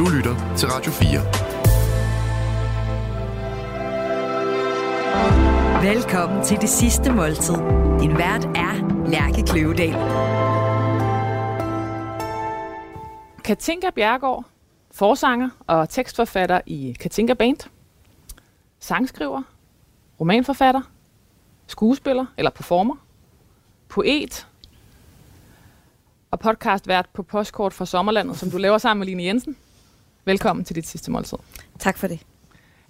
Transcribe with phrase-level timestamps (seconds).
[0.00, 1.20] Du lytter til Radio 4.
[5.94, 7.54] Velkommen til det sidste måltid.
[8.00, 9.94] Din vært er Lærke Kløvedal.
[13.44, 14.44] Katinka Bjergård,
[14.90, 17.70] forsanger og tekstforfatter i Katinka Band,
[18.78, 19.42] sangskriver,
[20.20, 20.82] romanforfatter,
[21.66, 22.96] skuespiller eller performer,
[23.88, 24.46] poet
[26.30, 29.56] og podcastvært på Postkort fra Sommerlandet, som du laver sammen med Line Jensen.
[30.24, 31.38] Velkommen til dit sidste måltid.
[31.78, 32.20] Tak for det.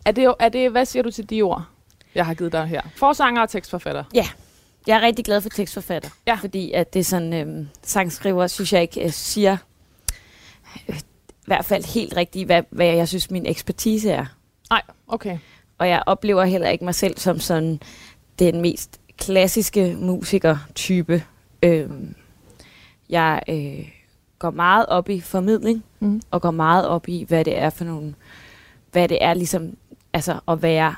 [0.04, 1.62] Er det, er det, hvad siger du til de ord,
[2.14, 2.80] jeg har givet dig her?
[2.96, 4.04] Forsanger og tekstforfatter.
[4.14, 4.26] Ja,
[4.86, 6.34] jeg er rigtig glad for tekstforfatter, Ja.
[6.34, 9.56] fordi at det er sådan, øhm, sangskriver, synes jeg ikke øh, siger,
[10.88, 11.02] øh, i
[11.46, 14.26] hvert fald helt rigtigt, hvad, hvad jeg synes, min ekspertise er.
[14.70, 15.38] Nej, okay.
[15.78, 17.80] Og jeg oplever heller ikke mig selv som sådan
[18.38, 21.24] den mest klassiske musiker-type.
[21.62, 22.14] Øhm,
[23.08, 23.88] jeg øh,
[24.40, 26.22] går meget op i formidling, Mm.
[26.30, 28.14] og går meget op i, hvad det er for nogle,
[28.92, 29.76] hvad det er ligesom,
[30.12, 30.95] altså at være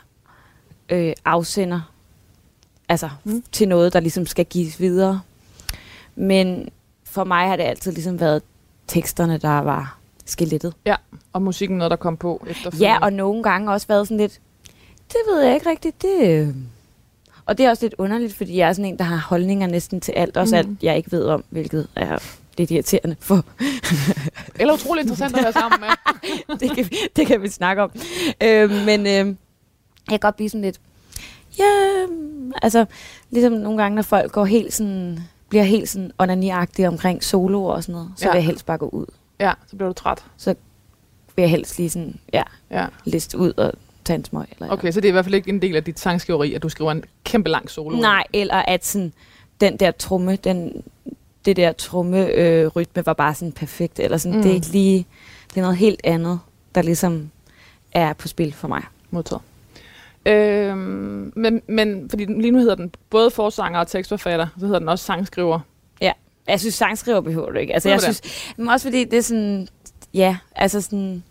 [0.89, 1.81] øh, afsender,
[2.89, 3.43] altså Mm.
[3.53, 5.21] til noget, der ligesom skal gives videre.
[6.15, 6.69] Men
[7.05, 8.43] for mig har det altid ligesom været
[8.87, 10.75] teksterne, der var skelettet.
[11.33, 12.87] Og musikken noget, der kom på efterfølgende.
[12.93, 14.41] Ja, og nogle gange også været sådan lidt,
[15.09, 16.29] det ved jeg ikke rigtigt, det...
[16.29, 16.55] øh."
[17.47, 20.01] Og det er også lidt underligt, fordi jeg er sådan en, der har holdninger næsten
[20.01, 20.59] til alt, også mm.
[20.59, 22.19] alt, jeg ikke ved om, hvilket er
[22.59, 23.45] lidt irriterende for
[24.61, 25.89] Eller utrolig interessant at være sammen med.
[26.61, 27.91] det, kan, vi- det kan vi snakke om.
[28.43, 29.35] Øh, men øh, jeg
[30.09, 30.81] kan godt blive sådan lidt,
[31.59, 31.65] ja,
[32.63, 32.85] altså
[33.31, 37.83] ligesom nogle gange, når folk går helt sådan, bliver helt sådan onaniagtige omkring soloer og
[37.83, 38.29] sådan noget, så Ja.
[38.29, 38.33] ja.
[38.33, 39.07] vil jeg helst bare gå ud.
[39.41, 40.25] Ja, så bliver du træt.
[41.37, 42.87] Vil jeg helst lige sådan, ja, Ja.
[43.05, 43.73] liste ud og
[44.05, 44.47] tage en smøg.
[44.61, 46.63] Eller Okay, så det er i hvert fald ikke en del af dit sangskriveri, at
[46.63, 47.97] du skriver en kæmpe lang solo.
[47.97, 49.13] Nej, eller at sådan,
[49.61, 50.83] den der tromme, den,
[51.45, 54.37] det der tromme øh, rytme var bare sådan perfekt, eller sådan, Mm.
[54.39, 54.43] mm.
[54.43, 55.07] det er ikke lige,
[55.51, 56.41] det er noget helt andet,
[56.75, 57.31] der ligesom
[57.93, 58.83] er på spil for mig.
[59.11, 59.43] Modtaget.
[60.27, 64.79] Øhm, men, men fordi den- lige nu hedder den både forsanger og tekstforfatter, så hedder
[64.79, 65.61] den også sangskriver.
[66.49, 67.75] Jeg synes, sangskriver behøver du ikke.
[67.75, 68.23] Altså, jeg synes,
[68.57, 69.69] men også fordi det er sådan,
[70.15, 71.23] ja, altså sådan,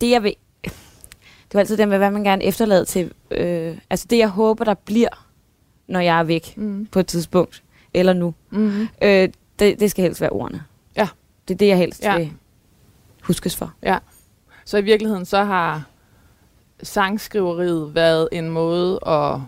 [0.00, 0.34] det jeg vil,
[0.64, 4.64] det var altid det med, hvad man gerne efterlader til, øh, altså det jeg håber,
[4.64, 5.26] der bliver,
[5.86, 6.86] når jeg er væk Mm.
[6.92, 7.62] på et tidspunkt,
[7.94, 8.88] eller nu, Mm.
[9.02, 9.28] øh,
[9.58, 10.62] det, det skal helst være ordene.
[10.96, 11.08] Ja.
[11.48, 12.12] Det er det, jeg helst Ja.
[12.12, 12.18] ja.
[12.18, 12.32] vil
[13.22, 13.72] huskes for.
[14.64, 15.82] Så i virkeligheden så har
[16.82, 19.38] sangskriveriet været en måde at,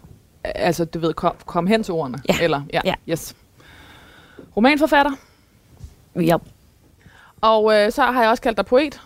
[0.44, 2.18] altså du ved, kom, kom hen til ordene.
[2.28, 2.36] Ja.
[2.42, 2.94] Eller, ja, Ja.
[3.08, 3.36] yes.
[4.56, 5.12] Romanforfatter.
[6.16, 6.36] Ja,
[7.40, 9.00] Og øh, så har jeg også kaldt dig poet.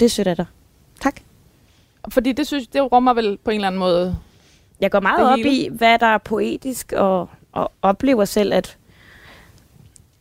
[0.00, 0.46] det er sødt af dig.
[1.00, 1.20] Tak.
[2.08, 4.16] Fordi det synes det rummer vel på en eller anden måde.
[4.80, 5.50] Jeg går meget op hele.
[5.50, 8.76] i, hvad der er poetisk, og, og oplever selv, at,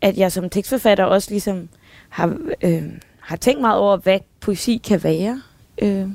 [0.02, 1.70] at jeg som tekstforfatter også ligesom
[2.10, 2.84] har, øh,
[3.20, 5.42] har tænkt meget over, hvad poesi kan være.
[5.82, 6.08] Øh,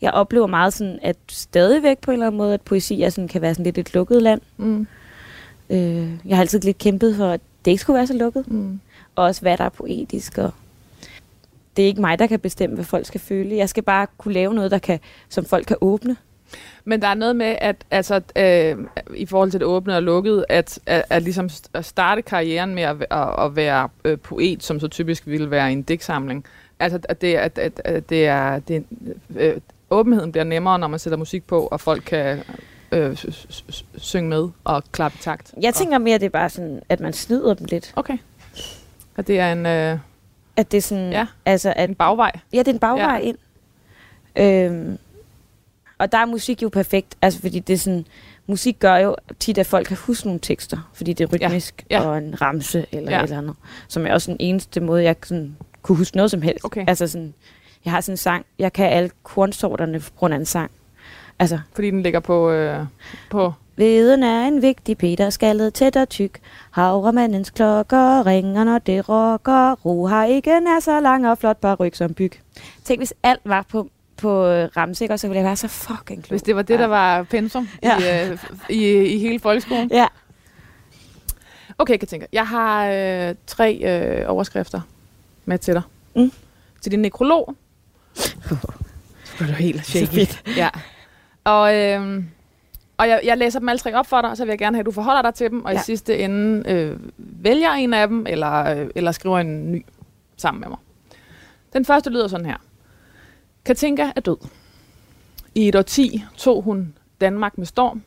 [0.00, 3.28] jeg oplever meget sådan, at stadigvæk på en eller anden måde, at poesi er sådan,
[3.28, 4.40] kan være sådan lidt et lukket land.
[4.56, 4.86] Mm.
[5.70, 8.48] Øh, jeg har altid lidt kæmpet for, at det ikke skulle være så lukket.
[8.48, 8.80] Mm.
[9.14, 10.38] Og også, hvad der er poetisk.
[10.38, 10.50] Og
[11.76, 13.56] det er ikke mig, der kan bestemme, hvad folk skal føle.
[13.56, 16.16] Jeg skal bare kunne lave noget, der kan, som folk kan åbne.
[16.84, 18.76] Men der er noget med, at altså, øh,
[19.16, 22.82] i forhold til det åbne og lukkede, at, at, at ligesom at starte karrieren med
[22.82, 26.44] at, at, at være øh, poet, som så typisk ville være en digtsamling.
[26.80, 28.84] Altså, at det, at, at, at det er, det,
[29.36, 29.56] øh,
[29.90, 32.38] åbenheden bliver nemmere, når man sætter musik på, og folk kan
[32.92, 33.16] øh,
[33.96, 35.54] synge med og klappe i takt.
[35.62, 37.92] Jeg tænker mere, det er bare sådan, at man snyder dem lidt.
[37.96, 38.18] Okay.
[39.16, 39.98] At det er en, øh,
[40.56, 41.26] At det er sådan, Ja.
[41.46, 42.32] altså at, en bagvej.
[42.52, 43.18] ja, det er en bagvej ja.
[43.18, 43.38] ind.
[44.36, 44.98] Øhm,
[46.02, 48.06] og der er musik jo perfekt, altså fordi det er sådan,
[48.46, 52.02] musik gør jo tit, at folk kan huske nogle tekster, fordi det er rytmisk Ja.
[52.02, 52.08] ja.
[52.08, 53.16] Og en ramse eller Ja.
[53.16, 53.22] ja.
[53.22, 53.54] et eller andet,
[53.88, 56.64] som er også den eneste måde, jeg sådan, kunne huske noget som helst.
[56.64, 56.84] Okay.
[56.88, 57.34] Altså sådan,
[57.84, 60.70] jeg har sådan en sang, jeg kan alle kornsorterne på grund af en sang.
[61.38, 62.84] Altså, Fordi den ligger på, øh,
[63.30, 66.40] på Veden er en vigtig Peter, skaldet tæt og tyk.
[66.70, 69.72] Havremandens klokker ringer, når det rocker.
[69.72, 72.32] Ro har ikke nær så lang og flot ryg som byg.
[72.84, 73.88] Tænk, hvis alt var på,
[74.22, 76.30] på øh, ramsikker, så ville jeg være så fucking klog.
[76.30, 77.98] Hvis det var det, der var pensum ja.
[77.98, 78.38] I, øh,
[78.68, 79.90] i, i hele folkeskolen.
[79.92, 80.06] Ja.
[81.78, 82.26] Okay, Katinka.
[82.32, 84.80] Jeg har øh, tre øh, overskrifter
[85.44, 85.82] med til dig.
[86.16, 86.32] Mm.
[86.80, 87.54] Til din nekrolog.
[89.36, 90.26] Bliver du helt shaky.
[90.56, 90.68] Ja.
[91.44, 92.24] Og, øh,
[92.96, 94.76] og jeg, jeg læser dem alle tre op for dig, og så vil jeg gerne
[94.76, 95.80] have, at du forholder dig til dem, og ja.
[95.80, 99.84] i sidste ende øh, vælger en af dem, eller, øh, eller skriver en ny
[100.36, 100.78] sammen med mig.
[101.72, 102.56] Den første lyder sådan her.
[103.64, 104.36] Katinka er død.
[105.54, 108.02] I et årti tog hun Danmark med storm,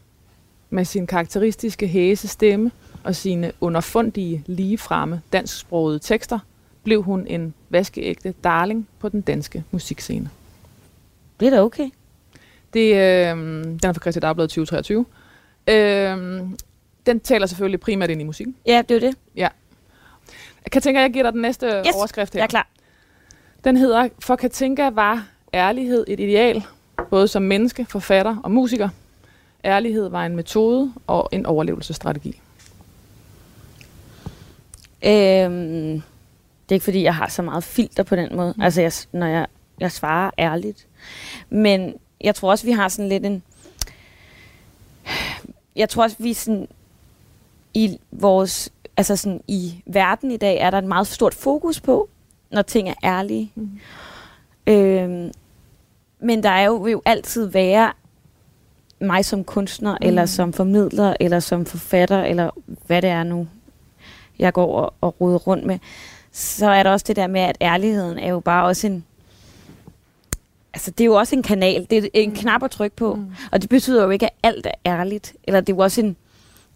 [0.69, 2.71] med sin karakteristiske hæse stemme
[3.03, 6.39] og sine underfundige, ligefremme dansksprogede tekster,
[6.83, 10.29] blev hun en vaskeægte darling på den danske musikscene.
[11.39, 11.89] Det er da okay.
[12.73, 15.05] Det, øh, den er fra Christi Dagblad 2023.
[15.67, 16.41] Øh,
[17.05, 18.55] den taler selvfølgelig primært ind i musikken.
[18.65, 19.15] Ja, det er det.
[20.71, 21.83] Katinka, jeg giver dig den næste.
[21.87, 22.39] Yes, overskrift her.
[22.39, 22.67] Jeg er klar.
[23.63, 26.63] Den hedder, for Katinka var ærlighed et ideal,
[27.09, 28.89] både som menneske, forfatter og musiker.
[29.65, 32.41] Ærlighed var en metode og en overlevelsesstrategi.
[35.05, 36.01] Øhm,
[36.63, 38.53] det er ikke fordi, jeg har så meget filter på den måde.
[38.57, 38.61] Mm.
[38.61, 39.47] Altså, jeg, når jeg,
[39.79, 40.87] jeg svarer ærligt.
[41.49, 43.43] Men jeg tror også, vi har sådan lidt en...
[45.75, 46.67] Jeg tror også, vi sådan...
[47.73, 48.69] I vores...
[48.97, 52.09] Altså sådan i verden i dag er der et meget stort fokus på,
[52.49, 53.51] når ting er ærlige.
[53.55, 53.79] Mm.
[54.67, 55.31] Øhm,
[56.25, 57.91] men der er jo, vil jo altid være
[59.01, 60.07] mig som kunstner, mm.
[60.07, 62.49] eller som formidler, eller som forfatter, eller
[62.87, 63.47] hvad det er nu,
[64.39, 65.79] jeg går og, og roder rundt med.
[66.31, 69.05] Så er der også det der med, at ærligheden er jo bare også en...
[70.73, 71.87] Altså, det er jo også en kanal.
[71.89, 72.35] Det er en Mm.
[72.35, 73.15] knap at trykke på.
[73.15, 73.25] Mm.
[73.51, 75.33] Og det betyder jo ikke, at alt er ærligt.
[75.43, 76.15] Eller det er jo også en,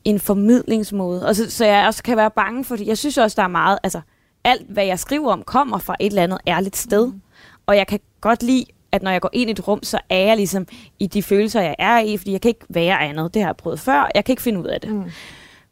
[0.05, 1.27] en formidlingsmåde.
[1.27, 3.79] Og så, så jeg også kan være bange, fordi jeg synes også, der er meget...
[3.83, 4.01] Altså,
[4.43, 7.07] alt, hvad jeg skriver om, kommer fra et eller andet ærligt sted.
[7.07, 7.21] Mm.
[7.65, 10.17] Og jeg kan godt lide, at når jeg går ind i et rum, så er
[10.17, 10.67] jeg ligesom
[10.99, 13.33] i de følelser, jeg er i, fordi jeg kan ikke være andet.
[13.33, 14.09] Det har jeg prøvet før.
[14.15, 14.89] Jeg kan ikke finde ud af det.
[14.91, 15.03] Mm.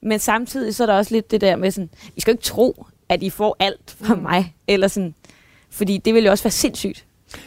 [0.02, 2.44] Men samtidig så er der også lidt det der med sådan, vi skal jo ikke
[2.44, 4.22] tro, at I får alt fra Mm.
[4.22, 4.56] mig.
[4.68, 5.16] Eller sådan,
[5.70, 7.06] fordi det vil jo også være sindssygt.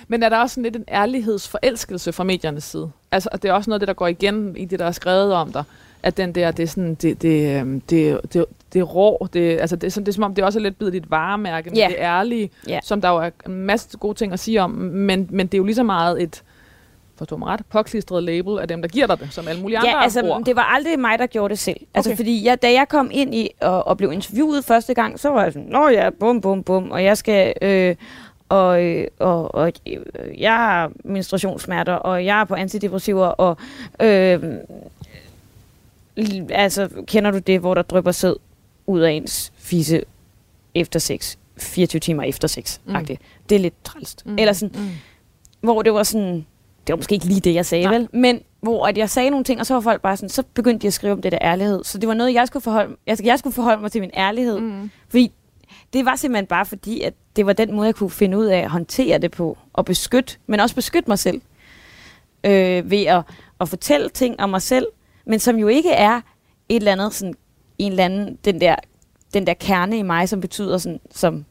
[0.09, 2.91] Men er der også sådan lidt en ærlighedsforelskelse fra mediernes side?
[3.13, 5.33] Altså, det er også noget af det, der går igen i det, der er skrevet
[5.35, 5.65] om dig.
[6.03, 9.61] At den der, det er sådan, det, det, øhm, det, det, det er rå, det,
[9.61, 11.71] altså det, er sådan, det er som om, det også er lidt blevet dit varemærke,
[11.71, 11.87] med Ja.
[11.89, 12.79] det ærlige, Ja.
[12.83, 15.59] som der jo er en masse gode ting at sige om, men, men det er
[15.59, 16.43] jo lige så meget et,
[17.19, 19.91] forstår mig ret, påklistret label af dem, der giver dig det, som alle mulige andre
[19.91, 20.43] Ja, altså, ord.
[20.47, 21.77] det var aldrig mig, der gjorde det selv.
[21.95, 22.17] Altså, Okay.
[22.17, 25.43] fordi jeg, da jeg kom ind i og, og blev interviewet første gang, så var
[25.43, 27.55] jeg sådan, nå ja, bum, bum, bum, og jeg skal...
[27.63, 27.95] Øh,
[28.49, 29.97] og, øh, og, og øh,
[30.41, 33.57] jeg har menstruationssmerter, og jeg er på antidepressiver, og
[34.03, 34.43] øh,
[36.51, 38.35] altså, kender du det, hvor der drypper sæd
[38.87, 40.03] ud af ens fisse
[40.75, 42.95] efter sex, 24 timer efter sex, Mm.
[43.49, 44.27] Det er lidt trælst.
[44.27, 44.37] Mm.
[44.39, 44.89] Eller sådan, Mm.
[45.61, 46.35] hvor det var sådan,
[46.87, 47.95] det var måske ikke lige det, jeg sagde, Nej.
[47.95, 48.09] vel?
[48.13, 50.83] Men hvor at jeg sagde nogle ting, og så var folk bare sådan, så begyndte
[50.83, 51.85] de at skrive om det der ærlighed.
[51.85, 54.61] Så det var noget, jeg skulle forholde, jeg, jeg skulle forholde mig til min ærlighed.
[54.61, 54.91] Mm.
[55.09, 55.33] Fordi
[55.93, 58.59] det var simpelthen bare fordi, at det var den måde, jeg kunne finde ud af
[58.59, 59.59] at håndtere det på.
[59.73, 61.41] Og beskytte, men også beskytte mig selv.
[62.45, 63.23] Øh, ved at,
[63.61, 64.87] at fortælle ting om mig selv,
[65.27, 66.21] men som jo ikke er
[66.69, 67.35] et eller andet, sådan,
[67.79, 68.77] en eller anden, den der,
[69.35, 71.45] den der kerne i mig, som betyder sådan, som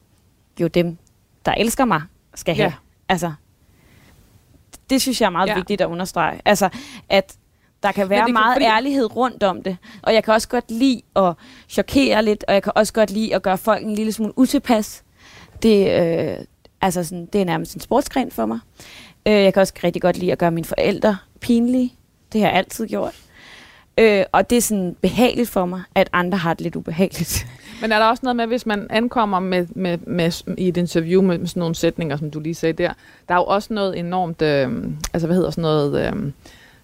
[0.60, 0.98] jo dem,
[1.46, 2.02] der elsker mig,
[2.36, 2.66] skal have.
[2.68, 2.74] Ja.
[3.10, 3.32] Altså,
[4.90, 5.56] det synes jeg er meget Ja.
[5.56, 6.42] vigtigt at understrege.
[6.46, 6.70] Altså,
[7.10, 7.36] at
[7.84, 9.78] der kan være kan- meget fordi- ærlighed rundt om det.
[10.04, 11.34] Og jeg kan også godt lide at
[11.70, 15.04] chokere lidt, og jeg kan også godt lide at gøre folk en lille smule utilpas.
[15.64, 16.38] Det, øh,
[16.82, 18.60] altså sådan, det er nærmest en sportsgren for mig.
[19.28, 21.94] Øh, jeg kan også rigtig godt lide at gøre mine forældre pinlige.
[22.34, 23.16] Det har jeg altid gjort.
[23.98, 27.48] Øh, og det er sådan behageligt for mig, at andre har det lidt ubehageligt.
[27.82, 31.22] Men er der også noget med, hvis man ankommer med, med, med, i et interview
[31.22, 32.94] med, med sådan nogle sætninger, som du lige sagde der,
[33.28, 34.72] der er jo også noget enormt, øh,
[35.14, 36.32] altså hvad hedder sådan noget, øh,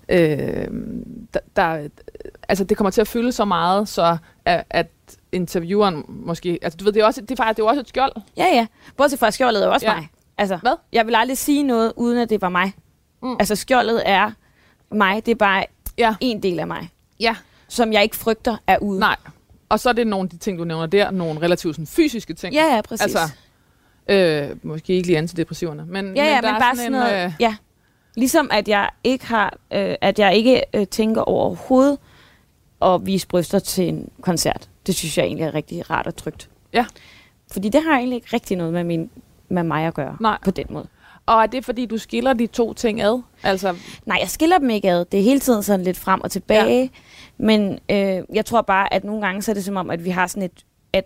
[0.09, 0.67] øh,
[1.33, 1.87] der, der,
[2.49, 4.87] altså det kommer til at fylde så meget, så at, at
[5.31, 7.81] intervieweren måske, altså du ved, det er, også, det er, faktisk, det er jo også
[7.81, 8.11] et skjold.
[8.37, 8.67] Ja, ja.
[8.97, 9.95] Bortset fra, at skjoldet er jo også Ja.
[9.95, 10.07] mig.
[10.37, 10.75] Altså, Hvad?
[10.93, 12.73] Jeg vil aldrig sige noget, uden at det var mig.
[13.23, 13.35] Mm.
[13.39, 14.31] Altså, skjoldet er
[14.91, 15.25] mig.
[15.25, 15.63] Det er bare
[15.97, 16.15] Ja.
[16.19, 17.35] en del af mig, Ja.
[17.67, 18.99] som jeg ikke frygter er ude.
[18.99, 19.15] Nej.
[19.69, 22.33] Og så er det nogle af de ting, du nævner der, nogle relativt sådan, fysiske
[22.33, 22.53] ting.
[22.53, 23.01] Ja, ja, præcis.
[23.01, 23.19] Altså,
[24.07, 26.99] øh, måske ikke lige antidepressiverne, men, ja, ja, der men, er bare sådan sådan en,
[26.99, 27.25] noget.
[27.25, 27.55] øh, Ja.
[28.17, 31.97] Ligesom at jeg ikke har, øh, at jeg ikke øh, tænker overhovedet
[32.81, 34.69] at vise bryster til en koncert.
[34.87, 36.49] Det synes jeg egentlig er rigtig rart og trygt.
[36.73, 36.85] Ja.
[37.51, 39.09] Fordi det har egentlig ikke rigtig noget med, min,
[39.49, 40.37] med mig at gøre Nej.
[40.43, 40.87] på den måde.
[41.25, 43.21] Og er det, fordi du skiller de to ting ad?
[43.43, 45.05] Altså, Nej, jeg skiller dem ikke ad.
[45.05, 46.81] Det er hele tiden sådan lidt frem og tilbage.
[46.81, 46.87] Ja.
[47.37, 50.09] Men øh, jeg tror bare, at nogle gange så er det som om, at vi
[50.09, 50.65] har sådan et...
[50.93, 51.05] At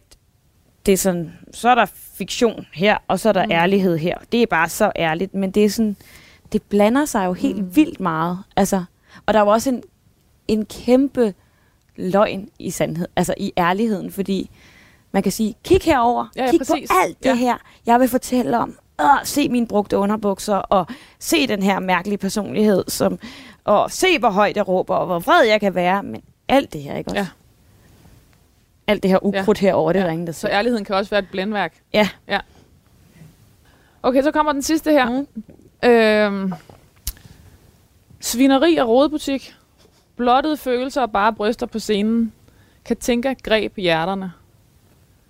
[0.85, 1.85] det er sådan, så er der
[2.17, 3.51] fiktion her, og så er der Mm.
[3.51, 4.17] ærlighed her.
[4.31, 5.95] Det er bare så ærligt, men det er sådan...
[6.51, 7.75] Det blander sig jo helt Mm.
[7.75, 8.39] vildt meget.
[8.55, 8.83] Altså,
[9.25, 9.83] og der er jo også en,
[10.47, 11.33] en kæmpe
[11.95, 14.49] løgn i sandhed, altså i ærligheden, fordi
[15.11, 16.89] man kan sige, kig herover, Ja, ja, kig præcis.
[16.89, 17.35] på alt det ja.
[17.35, 18.77] her, jeg vil fortælle om.
[19.00, 20.88] Åh, se mine brugte underbukser, og
[21.20, 23.20] se den her mærkelige personlighed, som,
[23.63, 26.82] og se hvor højt jeg råber, og hvor vred jeg kan være, men alt det
[26.82, 27.20] her, ikke også?
[27.20, 27.27] Ja.
[28.88, 29.68] Alt det her ukrudt ja.
[29.68, 31.74] herover, det der ingen, der så ærligheden kan også være et blændværk.
[31.94, 32.10] Ja.
[32.27, 32.39] ja.
[34.03, 35.10] Okay, så kommer den sidste her.
[35.10, 35.89] Mm.
[35.89, 36.53] Øhm,
[38.20, 39.56] svineri og rodebutik.
[40.15, 42.34] Blottede følelser og bare bryster på scenen.
[42.86, 44.32] Katinka greb hjerterne.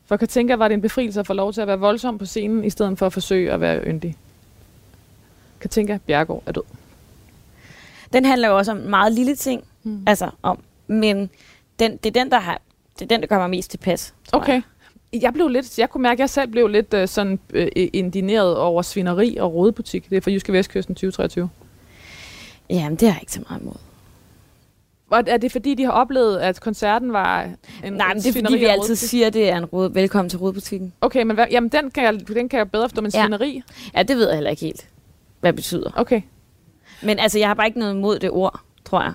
[0.09, 2.63] For Katinka var det en befrielse at få lov til at være voldsom på scenen,
[2.63, 4.15] i stedet for at forsøge at være yndig.
[5.61, 6.63] Katinka Bjergård er død.
[8.13, 10.03] Den handler jo også om meget lille ting, Mm.
[10.07, 11.29] altså om, men
[11.79, 12.61] den, det er den, der har,
[12.93, 14.13] det er den, der gør mig mest tilpas.
[14.27, 14.43] tror jeg.
[14.43, 15.21] Okay.
[15.21, 18.57] Jeg blev lidt, jeg kunne mærke, at jeg selv blev lidt uh, sådan uh, indineret
[18.57, 20.09] over svineri og rådebutik.
[20.09, 21.49] Det er fra Jyske Vestkysten 2023.
[22.69, 23.75] Jamen, det har jeg ikke så meget imod.
[25.09, 28.27] Og er det fordi, de har oplevet, at koncerten var en Nej, en men det
[28.37, 30.93] er fordi, vi altid siger, det er en rod, velkommen til rodbutikken.
[31.01, 33.21] Okay, men hvad, jamen, den kan, jeg, den kan jeg bedre forstå, men Ja.
[33.23, 33.61] svineri?
[33.95, 34.89] Ja, det ved jeg heller ikke helt,
[35.39, 35.91] hvad det betyder.
[35.95, 36.21] Okay.
[37.03, 39.13] Men altså, jeg har bare ikke noget imod det ord, tror jeg.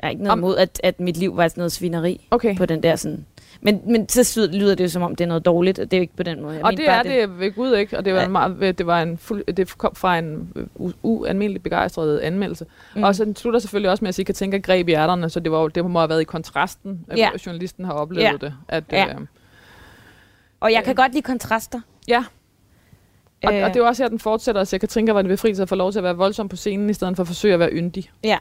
[0.00, 2.56] Jeg har ikke noget Om- imod, at, at mit liv var sådan noget svineri Okay.
[2.56, 3.26] på den der sådan...
[3.64, 5.98] Men, men så lyder det jo som om, det er noget dårligt, og det er
[5.98, 6.54] jo ikke på den måde.
[6.54, 8.26] Jeg og det er bare, det ved Gud ikke, og det var, Ja.
[8.26, 10.66] en meget, det var en fuld, det kom fra en øh,
[11.02, 12.66] ualmindelig begejstret anmeldelse.
[12.96, 13.02] Mm.
[13.02, 15.40] Og så den slutter selvfølgelig også med at sige, at tænke greb i ærterne, så
[15.40, 17.30] det, var, det må have været i kontrasten, at Ja.
[17.46, 18.32] journalisten har oplevet Ja.
[18.40, 18.54] det.
[18.68, 19.06] At, Ja.
[19.08, 19.14] øh,
[20.60, 21.80] Og jeg kan godt lide kontraster.
[22.08, 22.24] ja.
[23.44, 23.62] Og, Øh.
[23.64, 25.62] og det er jo også her, den fortsætter og siger, at Katrinka var en befrielse
[25.62, 27.60] at få lov til at være voldsom på scenen, i stedet for at forsøge at
[27.60, 28.10] være yndig.
[28.24, 28.38] Ja.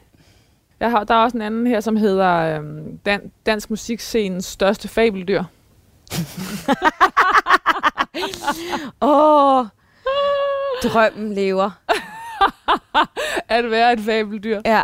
[0.82, 4.88] Jeg har, der er også en anden her, som hedder øhm, dan, Dansk Musikscenens største
[4.88, 5.44] fabeldyr.
[9.02, 9.66] Åh,
[10.84, 11.70] drømmen lever.
[13.50, 14.62] At være et fabeldyr.
[14.66, 14.82] Ja,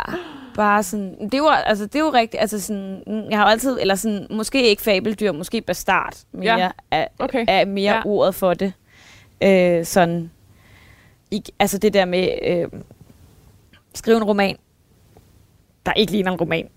[0.54, 3.78] bare sådan, det var, altså det er jo rigtigt, altså sådan, jeg har jo altid,
[3.80, 7.44] eller sådan, måske ikke fabeldyr, måske bastard, mere, Ja, er, okay.
[7.48, 8.02] er mere ja.
[8.04, 8.72] ordet for det.
[9.42, 10.30] Øh, sådan,
[11.30, 12.80] ikke, altså det der med, øh,
[13.94, 14.56] skrive en roman,
[15.88, 16.68] der ikke ligner en roman.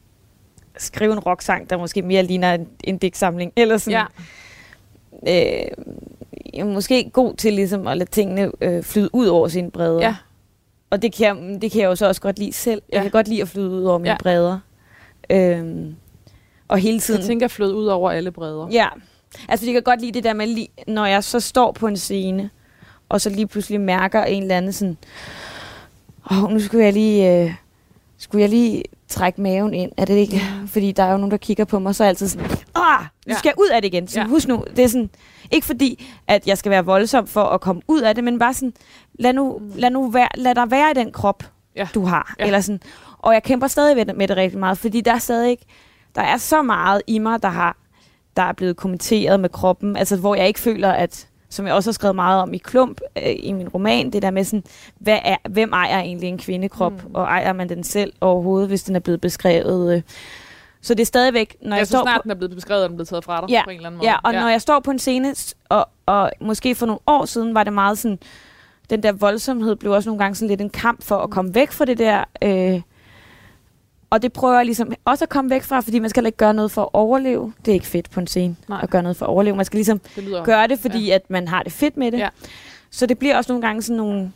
[0.78, 4.06] Skrive en rocksang, der måske mere ligner en, en digtsamling, eller sådan,
[5.28, 5.62] Ja.
[5.62, 5.68] øh,
[6.54, 10.02] jeg er måske god til ligesom at lade tingene øh, flyde ud over sine bredder.
[10.02, 10.16] Ja.
[10.90, 12.82] Og det kan, jeg, det kan jeg jo så også godt lide selv.
[12.92, 12.96] Ja.
[12.96, 14.18] Jeg kan godt lide at flyde ud over mine Ja.
[14.20, 14.60] bredder.
[15.30, 15.96] Øhm,
[16.68, 17.20] og hele tiden...
[17.20, 18.68] Jeg tænker flød ud over alle bredder.
[18.72, 18.88] Ja,
[19.50, 22.50] altså jeg kan godt lide det der med, når jeg så står på en scene,
[23.10, 24.98] og så lige pludselig mærker en eller anden sådan,
[26.32, 27.54] åh, oh, nu skulle jeg lige, øh,
[28.18, 30.42] skulle jeg lige trække maven ind, er det ikke?
[30.68, 33.02] Fordi der er jo nogen, der kigger på mig, så er jeg altid sådan, ah,
[33.02, 33.34] nu Ja.
[33.38, 34.08] skal jeg ud af det igen.
[34.08, 34.24] Så Ja.
[34.24, 34.30] ja.
[34.30, 35.10] husk nu, det er sådan,
[35.52, 38.54] ikke fordi, at jeg skal være voldsom for at komme ud af det, men bare
[38.54, 38.74] sådan,
[39.20, 41.44] lad, nu, lad, nu være, lad dig være i den krop,
[41.76, 41.88] Ja.
[41.94, 42.36] du har.
[42.40, 42.46] Ja.
[42.46, 42.80] Eller sådan.
[43.20, 45.58] Og jeg kæmper stadig med det, med det rigtig meget, fordi der er stadig
[46.16, 47.78] der er så meget i mig, der har
[48.38, 51.90] der er blevet kommenteret med kroppen, altså hvor jeg ikke føler, at som jeg også
[51.90, 54.64] har skrevet meget om i klump øh, i min roman, det der med sådan,
[55.00, 57.08] hvad er, hvem ejer egentlig en kvindekrop, Mm.
[57.10, 57.16] mm.
[57.16, 59.96] og ejer man den selv overhovedet, hvis den er blevet beskrevet.
[59.96, 60.02] Øh.
[60.82, 62.84] Så det er stadigvæk, når Ja, jeg så står snart på, den er blevet beskrevet,
[62.84, 64.10] er den blevet taget fra dig Ja, på en eller anden måde.
[64.10, 64.40] Ja, og ja.
[64.42, 65.36] når jeg står på en scene,
[65.70, 68.20] og, og måske for nogle år siden var det meget sådan,
[68.90, 71.72] den der voldsomhed blev også nogle gange sådan lidt en kamp for at komme væk
[71.72, 72.24] fra det der.
[72.42, 72.82] Øh,
[74.12, 76.54] og det prøver jeg ligesom også at komme væk fra, fordi man skal ikke gøre
[76.54, 77.54] noget for at overleve.
[77.66, 78.80] Det er ikke fedt på en scene Nej.
[78.84, 79.56] at gøre noget for at overleve.
[79.56, 80.44] Man skal ligesom det lyder...
[80.44, 81.16] gøre det, fordi ja.
[81.16, 82.18] at man har det fedt med det.
[82.18, 82.30] Ja.
[82.92, 84.32] Så det bliver også nogle gange sådan nogle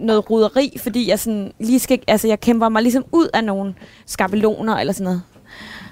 [0.00, 3.74] noget ruderi, fordi jeg sådan lige skal, altså jeg kæmper mig ligesom ud af nogle
[4.06, 5.22] skabeloner eller sådan noget.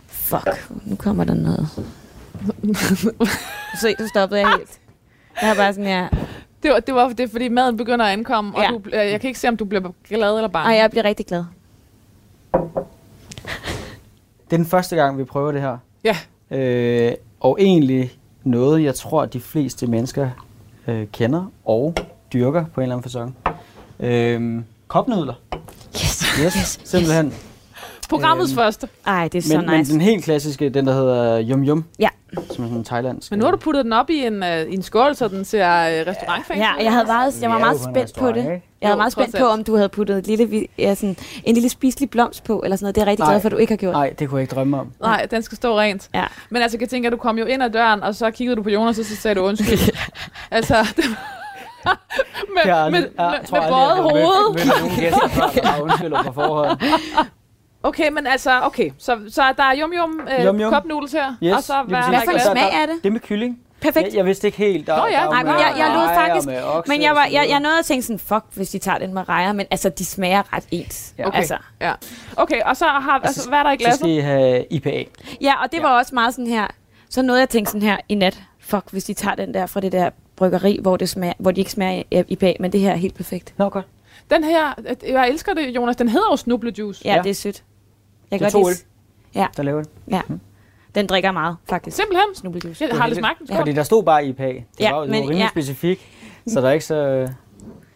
[0.06, 1.68] Fuck, nu kommer der noget.
[3.80, 4.78] Se, du stoppede jeg helt.
[5.42, 6.08] Jeg er bare sådan, ja.
[6.62, 8.68] Det var, det var det fordi maden begynder at ankomme, og Ja.
[8.68, 10.72] du, øh, jeg kan ikke se, om du bliver glad eller bange.
[10.74, 11.44] Ej, jeg bliver rigtig glad.
[14.44, 15.76] Det er den første gang, vi prøver det her.
[16.04, 16.16] Ja.
[16.50, 18.12] Øh, og egentlig
[18.44, 20.30] noget, jeg tror, de fleste mennesker
[20.86, 21.94] øh, kender og
[22.32, 23.36] dyrker på en eller anden fasong.
[24.00, 25.34] Øh, kopnudler.
[25.94, 27.34] Yes, Yes, yes, simpelthen.
[28.10, 28.88] Programmets Øhm, første.
[29.06, 29.92] Ej, det er så Men, men nice.
[29.92, 31.84] den helt klassiske, den der hedder Yum Yum.
[31.98, 32.08] Ja.
[32.50, 33.30] Som er en thailandsk.
[33.30, 35.44] Men nu har du puttet den op i en, uh, i en skål, så den
[35.44, 38.60] ser uh, restaurantfængsel Ja, jeg, havde meget, jeg var er meget spændt på det.
[38.80, 41.68] Jeg var meget spændt på, om du havde puttet et lille, ja, sådan, en lille
[41.68, 42.94] spiselig blomst på, eller sådan noget.
[42.94, 43.32] Det er jeg rigtig Nej.
[43.32, 43.92] glad for, at du ikke har gjort.
[43.92, 44.92] Nej, det kunne jeg ikke drømme om.
[45.00, 46.08] Nej, den skal stå rent.
[46.14, 46.24] Ja.
[46.50, 48.70] Men altså, jeg tænker, du kom jo ind ad døren, og så kiggede du på
[48.70, 49.96] Jonas, og så sagde du undskyld.
[50.50, 51.04] altså, det
[51.84, 54.54] med, Jeg har med, aldrig- jeg med, tror med aldrig, jeg bøjet har mødt- hoved.
[54.54, 55.28] mødt nogen gæster
[56.32, 56.76] før,
[57.82, 58.90] Okay, men altså, okay.
[58.98, 60.72] Så, så der er yum yum, øh, Yum yum.
[60.72, 61.34] cup noodles her.
[61.42, 62.94] Yes, og så hvad er Hvad for en smag er det?
[63.02, 63.58] Det er med kylling.
[63.80, 64.06] Perfekt.
[64.06, 64.86] Jeg, jeg vidste ikke helt.
[64.86, 67.24] Der, Nå ja, der er nej, men jeg- jeg lod rejer faktisk- Men jeg, var,
[67.24, 67.62] jeg, jeg noget.
[67.62, 70.52] nåede at tænke sådan, fuck, hvis de tager den med rejer, men altså, de smager
[70.56, 71.14] ret ens.
[71.18, 71.26] Ja.
[71.26, 71.38] Okay.
[71.38, 71.56] Altså.
[71.80, 71.92] Ja.
[72.36, 73.98] Okay, og så har, altså, hvad er der i Så glasset?
[74.00, 75.04] skal I have IPA.
[75.40, 75.82] Ja, og det Ja.
[75.82, 76.66] var også meget sådan her,
[77.10, 79.66] så nåede jeg at tænke sådan her i nat, fuck, hvis de tager den der
[79.66, 82.72] fra det der bryggeri, hvor, det smager, hvor de ikke smager i, i bag, men
[82.72, 83.54] det her er helt perfekt.
[83.56, 83.86] Nå, godt.
[84.30, 84.72] Den her,
[85.08, 87.02] jeg elsker det, Jonas, den hedder jo snublejuice.
[87.04, 87.16] Ja, Ja.
[87.16, 87.22] ja.
[87.22, 87.62] det er sødt.
[88.32, 88.84] Jeg Det er kan godt
[89.34, 90.40] lide- Der laver den.
[90.94, 91.96] Den drikker meget, faktisk.
[91.96, 92.34] Simpelthen.
[92.34, 92.84] Snublejuice.
[92.84, 93.46] Jeg har aldrig smagt den.
[93.50, 93.60] Ja.
[93.60, 94.46] Fordi der stod bare IPA.
[94.48, 95.48] Det Ja, var, det men- var rimelig ja.
[95.48, 96.08] specifik.
[96.46, 97.28] Så der er ikke så...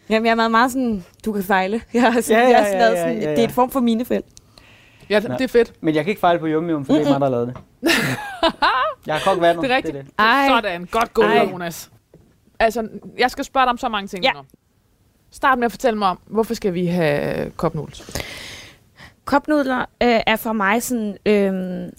[0.09, 1.81] Jamen, jeg er meget, meget sådan, du kan fejle.
[1.93, 3.31] Jeg har sådan, Ja, ja, sådan ja, ja, sådan, ja, ja.
[3.31, 4.25] det er et form for minefelt.
[5.09, 5.33] Ja, Nå.
[5.33, 5.73] det er fedt.
[5.81, 7.47] Men jeg kan ikke fejle på Yum Yum, for det er mig, der har lavet
[7.47, 7.57] det.
[9.07, 9.63] Jeg har kogt vandet.
[9.63, 9.93] Det er rigtigt.
[9.93, 10.11] Det er det.
[10.19, 10.47] Ej.
[10.47, 11.49] Sådan, godt gået.
[11.51, 11.91] Jonas.
[12.59, 14.31] Altså, jeg skal spørge dig om så mange ting Ja.
[14.31, 14.39] nu.
[15.31, 18.21] Start med at fortælle mig om, hvorfor skal vi have kop noodles?
[19.27, 21.17] Kopnudler øh, er for mig sådan...
[21.25, 21.89] Øh,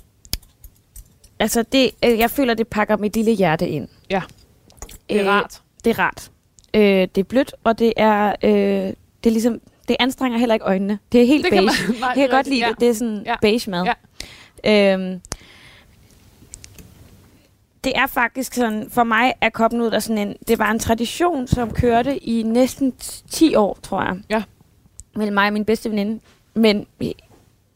[1.39, 3.89] altså, det, øh, jeg føler, det pakker mit lille hjerte ind.
[4.11, 4.23] Ja.
[5.09, 5.63] Det er Øh, rart.
[5.85, 6.31] Det er rart.
[6.75, 9.61] Øh, det er blødt, og det er, øh, det er ligesom...
[9.89, 10.99] Det anstrenger heller ikke øjnene.
[11.13, 11.69] Det er helt Det beige.
[11.69, 12.81] kan man, nej, jeg kan godt lide rigtigt, det.
[12.81, 13.31] Det er sådan Ja.
[13.31, 13.37] ja.
[13.43, 13.87] beige mad.
[14.65, 14.95] Ja.
[14.95, 15.21] Øhm,
[17.85, 21.71] det er faktisk sådan, for mig er kopnudler sådan en, det var en tradition, som
[21.73, 22.93] kørte i næsten
[23.31, 24.17] 10 år, tror jeg.
[24.31, 24.43] Ja.
[25.17, 26.21] Mellem mig og min bedste veninde.
[26.59, 26.87] Men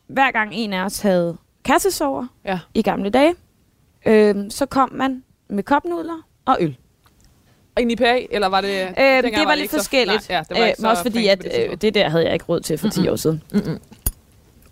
[0.06, 2.58] hver gang en af os havde kassesover Ja.
[2.74, 3.34] i gamle dage,
[4.06, 6.76] øhm, så kom man med kopnudler og øl.
[7.78, 8.80] En IPA, eller var det...
[8.88, 10.28] Øh, det var lidt ikke så- forskelligt.
[10.28, 12.32] Nej, ja, det var øh, også så fordi, at det øh, det der havde jeg
[12.32, 13.12] ikke råd til for 10 Mm-mm.
[13.12, 13.42] år siden.
[13.52, 13.80] Mm-mm.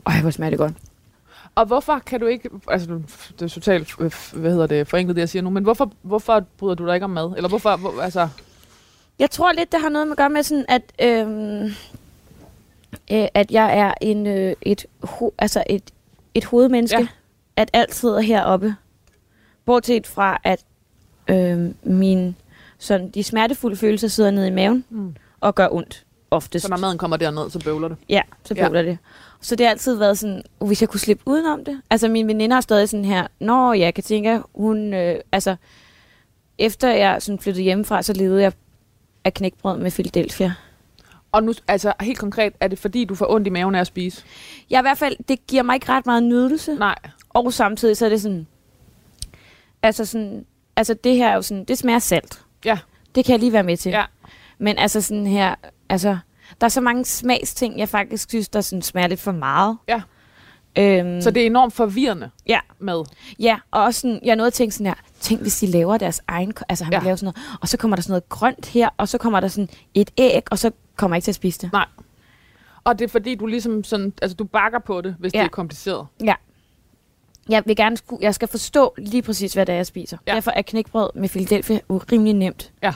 [0.06, 0.72] Ej, hvor smager det godt.
[1.54, 2.50] Og hvorfor kan du ikke...
[2.68, 2.88] Altså,
[3.38, 6.44] det er totalt, øh, hvad hedder det, forenklet det, jeg siger nu, men hvorfor, hvorfor
[6.58, 7.32] bryder du dig ikke om mad?
[7.36, 7.76] Eller hvorfor...
[7.76, 8.28] Hvor, altså,
[9.18, 11.70] Jeg tror lidt, det har noget med at gøre med sådan, at, øhm,
[13.12, 15.82] øh, at jeg er en, øh, et, ho- altså et,
[16.34, 16.96] et hovedmenneske.
[16.98, 17.02] Ja.
[17.02, 17.08] Ja.
[17.62, 18.74] At alt sidder heroppe.
[19.64, 20.64] Bortset fra, at
[21.28, 22.36] øh, min,
[22.78, 25.14] sådan, de smertefulde følelser sidder nede i maven mm.
[25.40, 26.62] og gør ondt oftest.
[26.62, 27.96] så når maden kommer derned, så bøvler det.
[28.08, 28.64] Ja, så Ja.
[28.66, 28.98] bøvler det.
[29.40, 31.80] Så det har altid været sådan, uh, hvis jeg kunne slippe udenom det.
[31.90, 35.56] Altså min veninde har stadig sådan her, Nå ja, Katinka, hun, øh, altså,
[36.58, 38.52] efter jeg sådan flyttede hjemmefra, så levede jeg
[39.24, 40.52] af knækbrød med Philadelphia.
[41.32, 43.86] Og nu, altså helt konkret, er det fordi, du får ondt i maven af at
[43.86, 44.22] spise?
[44.70, 46.74] Jeg i hvert fald, det giver mig ikke ret meget nydelse.
[46.74, 46.94] Nej.
[47.28, 48.46] Og samtidig så er det sådan,
[49.82, 50.44] altså sådan,
[50.76, 52.42] altså det her er jo sådan, det smager salt.
[52.64, 52.78] Ja.
[53.14, 53.90] Det kan jeg lige være med til.
[53.90, 54.04] Ja.
[54.58, 55.54] Men altså sådan her,
[55.88, 56.18] altså,
[56.60, 59.76] der er så mange smagsting, jeg faktisk synes, der sådan smager lidt for meget.
[59.88, 60.02] Ja.
[60.78, 62.58] Øhm, Så det er enormt forvirrende Ja.
[62.78, 63.04] med.
[63.38, 66.20] Ja, og også sådan, jeg nåede at tænke sådan her, tænk hvis de laver deres
[66.28, 66.98] egen, altså han Ja.
[66.98, 67.04] ja.
[67.04, 69.48] laver sådan noget, og så kommer der sådan noget grønt her, og så kommer der
[69.48, 70.70] sådan et æg, og så
[71.00, 71.70] kommer ikke til at spise det.
[72.84, 75.38] Og det er fordi, du ligesom sådan, altså du bakker på det, hvis ja.
[75.38, 75.46] det Ja.
[75.46, 76.06] er kompliceret.
[77.48, 80.16] Jeg vil gerne, sku, jeg skal forstå lige præcis, hvad det er, jeg spiser.
[80.26, 80.30] Ja.
[80.32, 80.34] Ja.
[80.34, 82.72] Derfor er knækbrød med Philadelphia jo rimelig nemt.
[82.82, 82.94] Ja.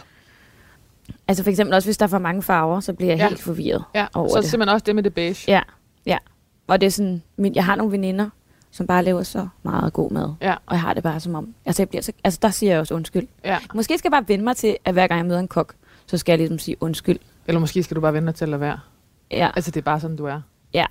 [1.29, 3.23] Altså for eksempel også, hvis der er for mange farver, så bliver jeg Ja.
[3.25, 3.29] ja.
[3.29, 4.51] helt forvirret Ja, over så det.
[4.51, 5.45] simpelthen også det med det beige.
[5.53, 5.61] Ja,
[6.07, 6.19] ja.
[6.67, 8.31] Og det er sådan, min, jeg har nogle veninder,
[8.71, 10.35] som bare laver så meget god mad.
[10.41, 10.55] Ja.
[10.67, 12.81] Og jeg har det bare som om, altså, jeg bliver så, altså der siger jeg
[12.81, 13.27] også undskyld.
[13.45, 13.59] Ja.
[13.75, 15.75] Måske skal jeg bare vende mig til, at hver gang jeg møder en kok,
[16.07, 17.19] så skal jeg ligesom sige undskyld.
[17.47, 18.79] Eller måske skal du bare vente dig til at lade være.
[19.31, 20.41] Ja, Altså det er bare sådan, du er.
[20.75, 20.87] ja.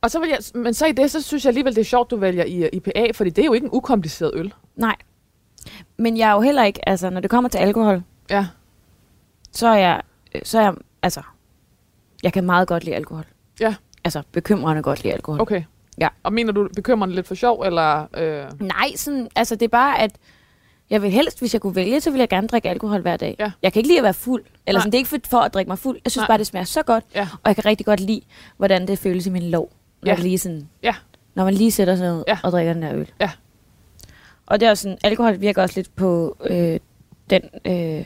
[0.00, 2.10] Og så vil jeg, men så i det, så synes jeg alligevel, det er sjovt,
[2.10, 4.54] du vælger i IPA, fordi det er jo ikke en ukompliceret øl.
[4.76, 4.96] Nej.
[5.96, 8.46] Men jeg er jo heller ikke, altså når det kommer til alkohol, Ja.
[9.52, 10.02] så er jeg,
[10.42, 11.22] så er jeg, altså,
[12.22, 13.24] jeg kan meget godt lide alkohol.
[13.60, 13.74] Ja.
[14.04, 15.40] Altså, bekymrende godt lide alkohol.
[15.40, 15.62] Okay.
[15.98, 16.08] Ja.
[16.22, 18.06] Og mener du bekymrende lidt for sjov, eller...
[18.16, 18.44] Øh...
[18.60, 20.16] Nej, sådan, altså det er bare, at
[20.92, 23.36] jeg vil helst, hvis jeg kunne vælge, så vil jeg gerne drikke alkohol hver dag.
[23.38, 23.50] Ja.
[23.62, 24.42] Jeg kan ikke lide at være fuld.
[24.66, 24.82] Eller Nej.
[24.82, 26.00] sådan, det er ikke for, for at drikke mig fuld.
[26.04, 26.26] Jeg synes Nej.
[26.26, 27.04] Bare, det smager så godt.
[27.14, 27.28] Ja.
[27.32, 28.20] Og jeg kan rigtig godt lide,
[28.56, 29.72] hvordan det føles i min lov.
[30.02, 30.14] Når, Ja.
[30.14, 30.94] det lige sådan, Ja.
[31.34, 32.38] når man lige sætter sig ned Ja.
[32.42, 33.10] og drikker den der øl.
[33.20, 33.30] Ja.
[34.46, 36.80] Og det er også sådan, alkohol virker også lidt på øh,
[37.30, 38.04] den, øh,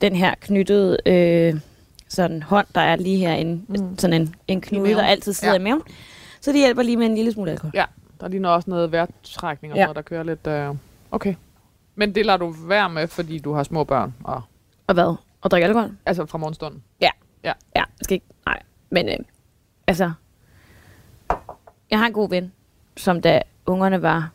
[0.00, 1.60] den her knyttede øh,
[2.08, 3.62] sådan hånd, der er lige herinde.
[3.68, 3.98] Mm.
[3.98, 5.60] Sådan en, en knude, der altid sidder Ja.
[5.60, 5.82] i maven.
[6.40, 7.70] Så det hjælper lige med en lille smule alkohol.
[7.74, 7.84] Ja,
[8.20, 9.84] der ligner også noget vejrtrækning og Ja.
[9.84, 10.46] noget, der kører lidt...
[10.46, 10.74] Øh...
[11.10, 11.34] Okay.
[11.98, 14.42] Men det lader du være med, fordi du har små børn, og,
[14.86, 15.16] Og hvad?
[15.40, 15.90] Og drikke alkohol?
[16.06, 16.82] altså fra morgenstunden.
[17.00, 17.10] Ja,
[17.74, 18.26] jeg skal ikke...
[18.46, 19.16] Nej, men øh,
[19.86, 20.12] altså...
[21.90, 22.52] Jeg har en god ven,
[22.96, 24.30] som da ungerne var...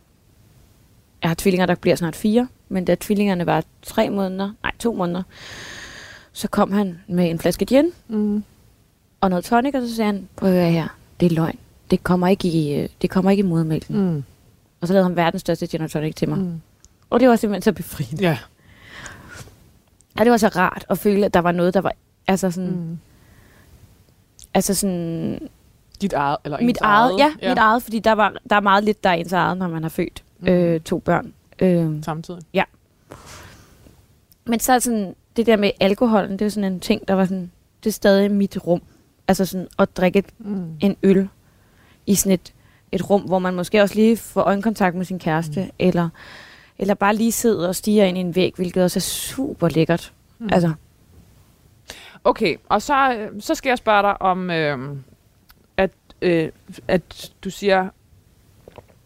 [1.22, 4.94] Jeg har tvillinger, der bliver snart fire, men da tvillingerne var tre måneder, nej, to
[4.94, 5.24] måneder,
[6.34, 8.44] så kom han med en flaske gin Mm.
[9.22, 10.88] og noget tonic, og så sagde han, prøv at høre her,
[11.20, 11.60] det er løgn.
[11.92, 13.98] Det kommer ikke i, øh, det kommer ikke i modermælken.
[13.98, 14.24] Mm.
[14.82, 16.38] Og så lavede han verdens største gin og tonic til mig.
[16.40, 16.62] Mm.
[17.10, 18.22] Og det var simpelthen så befriende.
[18.24, 18.38] Ja.
[20.20, 21.94] Og det var så rart at føle, at der var noget, der var...
[22.28, 22.72] Altså sådan...
[22.72, 23.00] Mm.
[24.54, 25.50] Altså sådan
[26.02, 28.60] Dit eget, eller mit ens eget, ja, ja, mit eget, fordi der, var, der er
[28.62, 30.48] meget lidt, der er ens eget, når man har født Mm.
[30.48, 31.34] øh, to børn.
[31.60, 32.42] Øh, Samtidig.
[34.46, 37.26] men så er sådan, det der med alkoholen, det er sådan en ting, der var
[37.26, 37.52] sådan,
[37.84, 38.82] det er stadig mit rum.
[39.28, 40.72] Altså sådan at drikke et, Mm.
[40.80, 41.30] en øl
[42.08, 42.54] i sådan et,
[42.92, 45.70] et rum, hvor man måske også lige får øjenkontakt med sin kæreste, mm.
[45.80, 46.10] eller,
[46.80, 50.14] eller bare lige sidder og stiger ind i en væg, hvilket også er super lækkert.
[50.40, 50.50] Mm.
[50.52, 50.74] Altså,
[52.26, 54.96] Okay, og så, øh, så skal jeg spørge dig om, øh,
[55.78, 56.50] at, øh,
[56.88, 57.90] at du siger,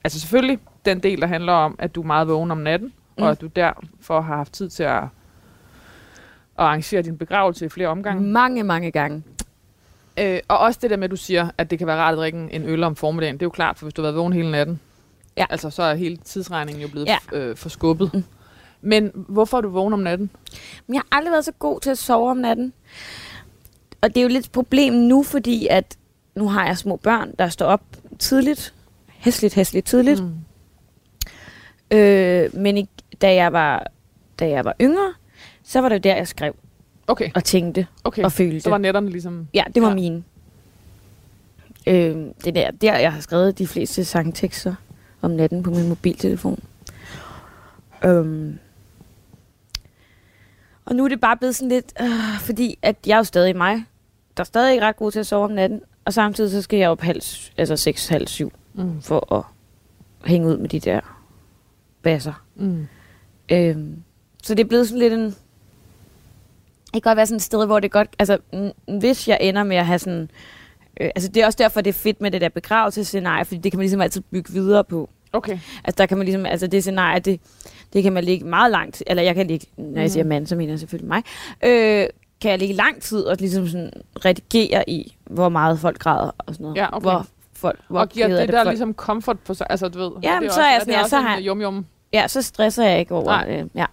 [0.04, 3.24] altså selvfølgelig den del, der handler om, at du er meget vågen om natten, mm.
[3.24, 5.10] og at du derfor har haft tid til at, at
[6.58, 8.22] arrangere din begravelse i flere omgange.
[8.24, 9.24] Mange, mange gange.
[10.20, 12.18] Øh, og også det der med, at du siger, at det kan være rart at
[12.18, 13.36] drikke en- en øl om formiddagen.
[13.36, 14.80] Det er jo klart, for hvis du har været vågen hele natten,
[15.38, 15.46] Ja.
[15.50, 17.18] Altså, så er hele tidsregningen jo blevet Ja.
[17.34, 18.14] øh, forskubbet.
[18.14, 18.24] Mm.
[18.82, 20.30] Men hvorfor er du vågen om natten?
[20.88, 22.74] Men jeg har aldrig været så god til at sove om natten.
[24.02, 25.98] Og det er jo lidt et problem nu, fordi at
[26.36, 27.82] nu har jeg små børn, der står op
[28.20, 28.74] tidligt.
[29.08, 30.24] Hæsligt, hæsligt tidligt.
[30.24, 31.98] Mm.
[31.98, 32.90] Øh, men i,
[33.22, 33.88] da, jeg var,
[34.40, 35.14] da jeg var yngre,
[35.64, 36.56] så var det jo der, jeg skrev
[37.08, 38.24] Okay, og tænkte okay.
[38.24, 38.62] og følte.
[38.62, 39.48] Så var netterne ligesom...
[39.54, 39.90] Ja, det var.
[39.90, 39.96] Ja.
[39.96, 40.24] mine.
[41.88, 44.76] Øh, det er der, der, jeg har skrevet de fleste sangtekster
[45.28, 46.64] om natten på min mobiltelefon.
[48.06, 48.60] Øhm.
[50.86, 53.56] Og nu er det bare blevet sådan lidt, øh, fordi at jeg er jo stadig
[53.56, 53.86] mig,
[54.38, 56.80] der er stadig ikke ret god til at sove om natten, og samtidig så skal
[56.80, 57.22] jeg op halv,
[57.58, 59.02] altså 6, halv syv, Mm.
[59.02, 59.44] for at
[60.30, 61.00] hænge ud med de der
[62.02, 62.44] basser.
[62.56, 62.88] Mm.
[63.52, 64.04] Øhm,
[64.44, 65.26] så det er blevet sådan lidt en...
[65.26, 65.36] Det
[66.94, 68.16] kan godt være sådan et sted, hvor det godt...
[68.20, 68.38] Altså,
[69.00, 70.30] hvis jeg ender med at have sådan...
[71.02, 73.72] Øh, altså, det er også derfor, det er fedt med det der begravelsesscenarie, fordi det
[73.72, 75.10] kan man ligesom altid bygge videre på.
[75.34, 75.60] Okay.
[75.84, 76.46] Altså, der kan man ligesom...
[76.46, 77.40] Altså, det scenarie, det,
[77.94, 79.04] det kan man ligge meget langt...
[79.08, 79.68] Eller jeg kan ligge...
[79.78, 80.30] Når jeg siger Mhm.
[80.30, 81.24] mand, så mener jeg selvfølgelig mig.
[81.64, 82.08] Øh,
[82.42, 83.92] kan jeg ligge lang tid og ligesom sådan
[84.26, 86.78] redigere i, hvor meget folk græder og sådan noget.
[86.78, 87.02] Ja, okay.
[87.10, 87.80] Hvor folk...
[87.90, 90.12] Hvor Og giver af det, der folk- ligesom comfort på sig, altså du ved.
[90.24, 91.86] Ja, det men så er jeg sådan, det ja, så har- Yum, yum.
[92.14, 93.26] Ja, så stresser jeg ikke over...
[93.26, 93.60] Nej.
[93.62, 93.86] Øh, ja.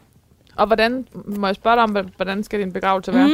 [0.57, 3.27] Og hvordan, må jeg spørge dig om, hvordan skal din begravelse være?
[3.27, 3.33] Mm.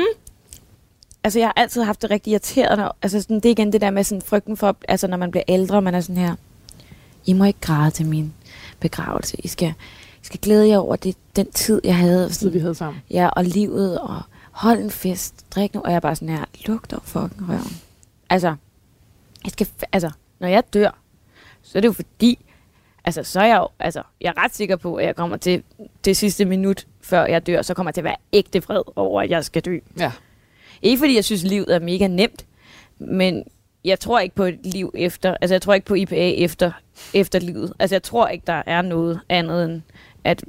[1.24, 2.88] Altså, jeg har altid haft det rigtig irriterende.
[3.02, 5.44] Altså, sådan, det er igen det der med sådan frygten for, altså, når man bliver
[5.48, 6.34] ældre, man er sådan her,
[7.26, 8.34] I må ikke græde til min
[8.80, 9.36] begravelse.
[9.40, 9.68] I skal,
[10.22, 12.24] I skal glæde jer over det, den tid, jeg havde.
[12.26, 13.02] Og Tid, vi havde sammen.
[13.10, 15.80] ja, og livet, og hold en fest, drik nu.
[15.80, 17.76] Og jeg er bare sådan her, luk dog fucking røven.
[18.30, 18.54] Altså,
[19.44, 20.98] jeg skal, altså, når jeg dør,
[21.62, 22.38] så er det jo fordi,
[23.04, 25.62] altså, så er jeg jo, altså, jeg er ret sikker på, at jeg kommer til
[26.04, 29.22] det sidste minut, før jeg dør, så kommer jeg til at være ægte vred over,
[29.22, 29.78] at jeg skal dø.
[29.98, 30.12] Ja.
[30.82, 32.46] Ikke fordi jeg synes, livet er mega nemt,
[32.98, 33.44] men
[33.84, 36.72] jeg tror ikke på et liv efter, altså jeg tror ikke på IPA efter,
[37.14, 37.72] efter livet.
[37.78, 39.82] Altså jeg tror ikke, der er noget andet end,
[40.24, 40.44] at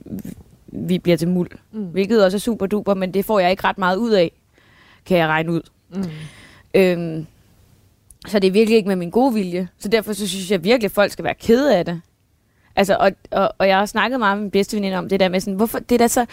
[0.67, 1.49] vi bliver til muld.
[1.71, 1.83] Mm.
[1.83, 4.31] Hvilket også er super duper, men det får jeg ikke ret meget ud af,
[5.05, 5.61] kan jeg regne ud.
[5.89, 6.03] Mm.
[6.73, 7.25] Øhm,
[8.27, 9.67] så det er virkelig ikke med min gode vilje.
[9.79, 12.01] Så derfor så synes jeg virkelig, at folk skal være kede af det.
[12.75, 15.29] Altså, og, og, og jeg har snakket meget med min bedste veninde om det der
[15.29, 16.25] med sådan, hvorfor det er da så,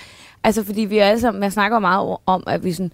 [0.44, 2.92] altså fordi vi er alle sammen, man snakker meget om, at vi sådan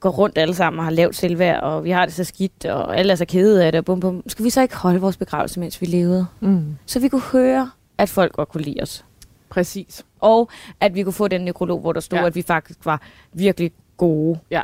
[0.00, 2.96] går rundt alle sammen og har lavt selvværd, og vi har det så skidt, og
[2.98, 4.22] alle er så kede af det, og bum, bum.
[4.26, 6.26] Skal vi så ikke holde vores begravelse, mens vi levede?
[6.40, 6.76] Mm.
[6.86, 9.04] Så vi kunne høre, at folk godt kunne lide os.
[9.50, 10.04] Præcis.
[10.20, 12.22] Og at vi kunne få den nekrolog, hvor der stod, ja.
[12.22, 12.26] Ja.
[12.26, 13.00] at vi faktisk var
[13.32, 14.38] virkelig gode.
[14.50, 14.62] Ja.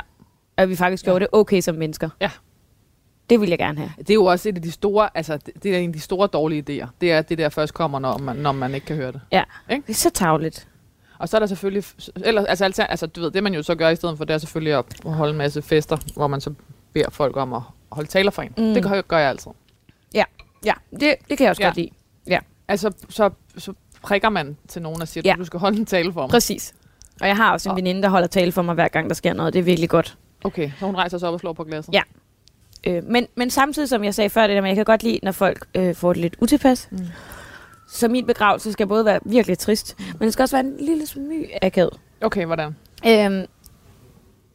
[0.57, 1.07] At vi faktisk Ja.
[1.11, 2.09] gjorde det okay som mennesker.
[2.21, 2.31] Ja.
[3.29, 3.89] Det vil jeg gerne have.
[3.97, 6.27] Det er jo også et af de store, altså det er en af de store
[6.27, 6.87] dårlige idéer.
[7.01, 9.21] Det er, det der først kommer, når man, når man ikke kan høre det.
[9.31, 9.83] Ja, Ikke?
[9.87, 10.67] det er så tavligt.
[11.19, 11.83] Og så er der selvfølgelig,
[12.15, 14.37] eller, altså, altså, du ved, det man jo så gør i stedet for, det er
[14.37, 16.53] selvfølgelig at holde en masse fester, hvor man så
[16.93, 18.53] beder folk om at holde taler for en.
[18.57, 18.73] Mm.
[18.73, 19.51] Det gør, gør jeg altid.
[20.13, 20.23] Ja,
[20.91, 21.65] det, det kan jeg også ja.
[21.65, 21.69] Ja.
[21.69, 21.89] godt lide.
[22.67, 25.33] Altså, så, så prikker man til nogen og siger, Ja.
[25.33, 26.29] at du skal holde en tale for mig.
[26.29, 26.73] Præcis.
[27.21, 29.13] Og jeg har også en Og- veninde, der holder tale for mig, hver gang der
[29.15, 29.53] sker noget.
[29.53, 30.17] Det er virkelig godt.
[30.43, 31.93] Okay, så hun rejser sig op og slår på glasset.
[31.93, 32.01] Ja.
[32.87, 35.19] Øh, men, men samtidig, som jeg sagde før, det der med, jeg kan godt lide,
[35.23, 36.87] når folk øh, får det lidt utilpas.
[36.91, 36.97] Mm.
[37.89, 41.07] Så min begravelse skal både være virkelig trist, men det skal også være en lille
[41.07, 41.93] smy akavet.
[42.21, 42.75] Okay, hvordan?
[43.07, 43.45] Øhm,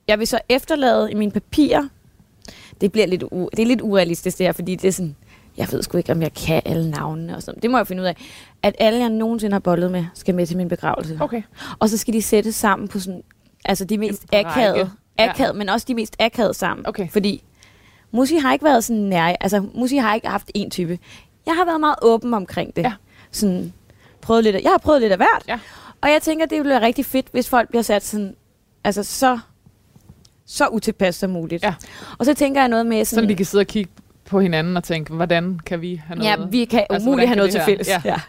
[0.08, 1.88] jeg vil så efterlade i mine papirer.
[2.80, 5.16] Det bliver lidt, u- det er lidt urealistisk det her, fordi det er sådan,
[5.56, 7.62] jeg ved sgu ikke, om jeg kan alle navnene og sådan.
[7.62, 8.16] Det må jeg finde ud af.
[8.62, 11.18] At alle, jeg nogensinde har bollet med, skal med til min begravelse.
[11.20, 11.42] Okay.
[11.78, 13.22] Og så skal de sættes sammen på sådan,
[13.64, 14.50] altså de mest række.
[14.50, 15.28] akavede, Ja.
[15.30, 16.86] akavede, men også de mest akavede sammen.
[16.88, 17.08] Okay.
[17.10, 17.44] Fordi
[18.12, 20.98] Musi har ikke været sådan nær, altså Musi har ikke haft en type.
[21.46, 22.82] Jeg har været meget åben omkring det.
[22.82, 22.92] Ja.
[23.32, 23.72] Sådan,
[24.20, 25.42] prøvet lidt af, jeg har prøvet lidt af hvert.
[25.48, 25.58] Ja.
[26.00, 28.34] Og jeg tænker, det ville være rigtig fedt, hvis folk bliver sat sådan,
[28.84, 29.38] altså så,
[30.46, 31.62] så utilpas som muligt.
[31.62, 31.74] Ja.
[32.18, 33.90] Og så tænker jeg noget med sådan, Sådan de kan sidde og kigge
[34.24, 36.30] på hinanden og tænke, hvordan kan vi have noget?
[36.30, 37.88] Ja, vi kan Altså, umuligt have noget til fælles.
[37.88, 38.02] Ja.
[38.04, 38.20] Ja.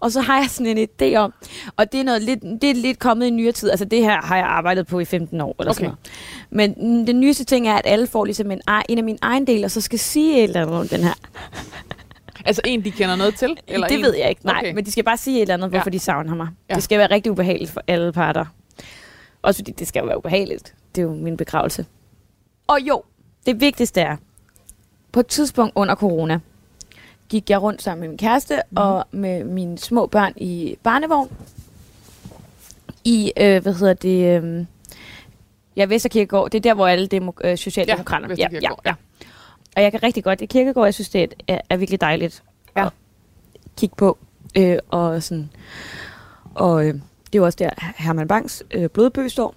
[0.00, 1.34] og så har jeg sådan en idé om,
[1.76, 4.22] og det er, noget lidt, det er lidt kommet i nyere tid, altså det her
[4.22, 5.96] har jeg arbejdet på i 15 år eller sådan Okay.
[6.50, 6.76] noget.
[6.76, 9.64] Men den nyeste ting er, at alle får ligesom en, en af mine egen del,
[9.64, 11.14] og så skal sige et eller andet om den her.
[12.44, 13.56] Altså en, de kender noget til?
[13.66, 14.02] Eller det en?
[14.02, 14.72] ved jeg ikke, nej, Okay.
[14.74, 15.92] men de skal bare sige et eller andet, hvorfor Ja.
[15.92, 16.48] de savner mig.
[16.70, 16.74] Ja.
[16.74, 18.44] Det skal være rigtig ubehageligt for alle parter.
[19.42, 20.74] Også fordi det skal jo være ubehageligt.
[20.94, 21.86] Det er jo min begravelse.
[22.66, 23.02] Og jo,
[23.46, 24.16] det vigtigste er,
[25.12, 26.38] på et tidspunkt under corona,
[27.28, 28.76] gik jeg rundt sammen med min kæreste mm.
[28.76, 31.28] og med mine små børn i barnevogn.
[33.04, 34.64] I, øh, hvad hedder det, øh,
[35.76, 36.50] ja, Vesterkirkegård.
[36.50, 38.26] Det er der, hvor alle demo- øh, socialdemokrater.
[38.26, 38.94] Ja, Vesterkirkegård, ja.
[39.76, 40.84] Og jeg kan rigtig godt i kirkegård.
[40.86, 42.42] Jeg synes, det er, er, er virkelig dejligt
[42.76, 42.86] Ja.
[42.86, 42.92] at
[43.76, 44.18] kigge på.
[44.56, 45.50] Øh, og sådan,
[46.54, 49.54] og øh, det er jo også der, Herman Bangs øh, blodbøg står,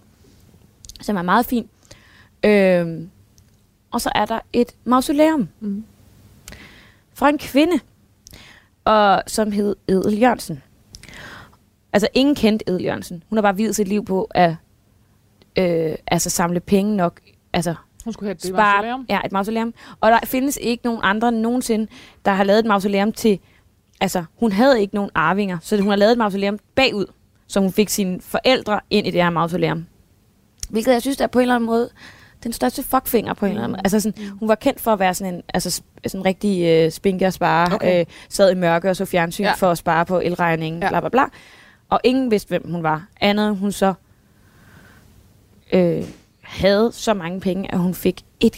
[1.01, 1.69] som er meget fin.
[2.43, 3.07] Øh,
[3.91, 5.83] og så er der et mausoleum Mm.
[7.13, 7.79] fra en kvinde.
[8.85, 10.63] og som hed Edel Jørgensen.
[11.93, 13.23] Altså, ingen kendte Edel Jørgensen.
[13.29, 14.55] Hun har bare videt sit liv på at
[15.57, 17.19] øh, altså, samle penge nok.
[17.53, 17.75] Altså,
[18.07, 19.05] Hun skulle have et spare, mausoleum.
[19.09, 19.73] ja, et mausoleum.
[20.01, 21.87] Og der findes ikke nogen andre nogensinde,
[22.25, 23.39] der har lavet et mausoleum til...
[24.01, 27.05] Altså, hun havde ikke nogen arvinger, så hun har lavet et mausoleum bagud,
[27.47, 29.85] så hun fik sine forældre ind i det her mausoleum.
[30.69, 31.89] Hvilket jeg synes, er på en eller anden måde
[32.43, 33.81] den største fuckfinger på en eller anden måde.
[33.83, 36.91] Altså sådan, hun var kendt for at være sådan en altså, sådan en rigtig øh,
[36.91, 37.73] spinke og spare.
[37.75, 37.99] Okay.
[37.99, 39.53] Øh, sad i mørke og så fjernsyn Ja.
[39.53, 40.89] for at spare på elregningen, Ja.
[40.89, 41.23] bla bla bla.
[41.89, 43.05] Og ingen vidste, hvem hun var.
[43.21, 43.93] Andet hun så
[45.73, 46.03] øh,
[46.47, 48.55] havde så mange penge, at hun fik et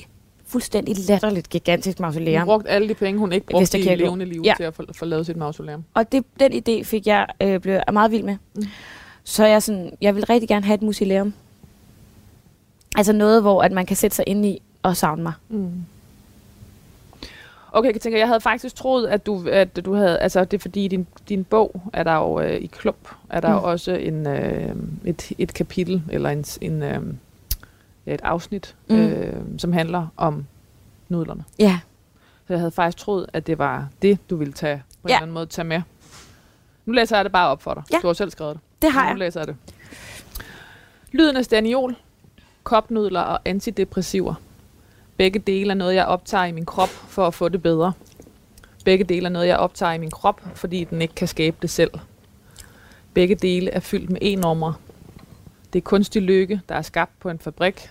[0.47, 2.45] fuldstændig latterligt gigantisk Hun mausoleum.
[2.45, 4.53] brugte alle de penge, hun ikke brugte i levende liv Ja.
[4.57, 5.83] til at få, få lavet sit mausoleum.
[5.93, 8.37] Og det, den idé fik jeg øh, blev jeg meget vild med.
[8.55, 8.63] Mm.
[9.23, 11.33] Så jeg sådan, jeg vil rigtig gerne have et museum.
[12.97, 15.33] Altså noget, hvor at man kan sætte sig ind i og savne mig.
[15.49, 15.71] Mm.
[17.71, 20.61] Okay, jeg tænker, jeg havde faktisk troet, at du, at du havde, altså det er
[20.61, 23.63] fordi i din, din bog er der jo øh, i klump, er der Mm.
[23.63, 24.75] også en, øh,
[25.05, 27.01] et, et kapitel, eller en, en øh,
[28.13, 28.95] et afsnit, Mm.
[28.95, 30.45] øh, som handler om
[31.09, 31.43] nudlerne.
[31.59, 31.79] Ja.
[32.47, 35.15] Så jeg havde faktisk troet, at det var det, du ville tage på en Ja.
[35.15, 35.81] eller anden måde tage med.
[36.85, 37.83] Nu læser jeg det bare op for dig.
[37.91, 37.97] Ja.
[38.01, 38.61] Du har selv skrevet det.
[38.81, 39.17] Det har Nu jeg.
[39.17, 39.55] læser jeg det.
[41.11, 41.95] Lyden af staniol,
[42.63, 44.33] kopnudler og antidepressiver.
[45.17, 47.93] Begge dele er noget, jeg optager i min krop for at få det bedre.
[48.85, 51.69] Begge dele er noget, jeg optager i min krop, fordi den ikke kan skabe det
[51.69, 51.91] selv.
[53.13, 54.73] Begge dele er fyldt med e-numre.
[55.73, 57.89] Det er kunstig lykke, der er skabt på en fabrik.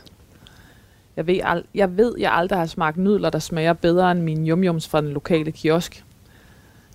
[1.17, 4.49] Jeg ved, ald- jeg ved, jeg aldrig har smagt nudler, der smager bedre end mine
[4.51, 6.05] yumyums fra den lokale kiosk.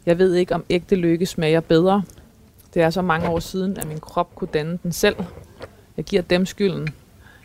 [0.06, 2.04] Jeg ved ikke, om ægte lykke smager bedre.
[2.74, 5.16] Det er så mange år siden, at min krop kunne danne den selv.
[5.98, 6.90] Jeg giver dem skylden.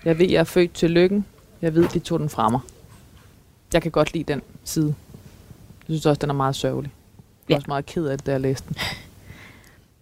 [0.04, 1.24] Jeg ved, jeg er født til lykken.
[1.62, 2.60] Jeg ved, de tog den fra mig.
[3.72, 4.94] Jeg kan godt lide den side.
[5.88, 6.92] Jeg synes også, den er meget sørgelig.
[7.48, 7.58] Jeg er Ja.
[7.58, 8.76] også meget ked af det, da jeg læste den.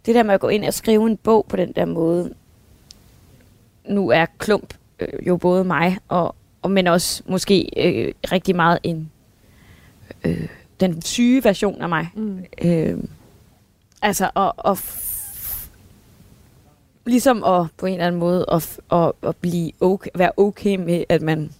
[0.06, 2.34] Det der med at gå ind og skrive en bog på den der måde,
[3.88, 8.78] nu er klump øh, jo både mig, og, og men også måske øh, rigtig meget
[8.82, 9.10] en
[10.24, 10.48] øh,
[10.80, 12.08] den syge version af mig.
[12.14, 12.44] Mm.
[12.64, 12.98] Øh,
[14.02, 14.78] altså, og, og
[17.06, 21.04] ligesom at på en eller anden måde at, at, at blive okay, være okay med,
[21.08, 21.50] at man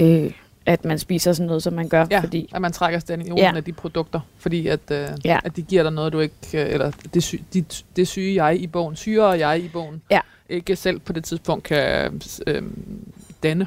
[0.00, 0.32] øh,
[0.66, 3.52] at man spiser sådan noget, som man gør, Ja, fordi at man trækker staniolen Ja.
[3.56, 5.38] af de produkter, fordi at, øh, Ja.
[5.44, 7.64] at de giver dig noget, du ikke, øh, eller det, sy, de,
[7.96, 10.20] det syge jeg i bogen, syre jeg i bogen, Ja.
[10.52, 12.62] Ikke selv på det tidspunkt kan øh,
[13.42, 13.66] danne.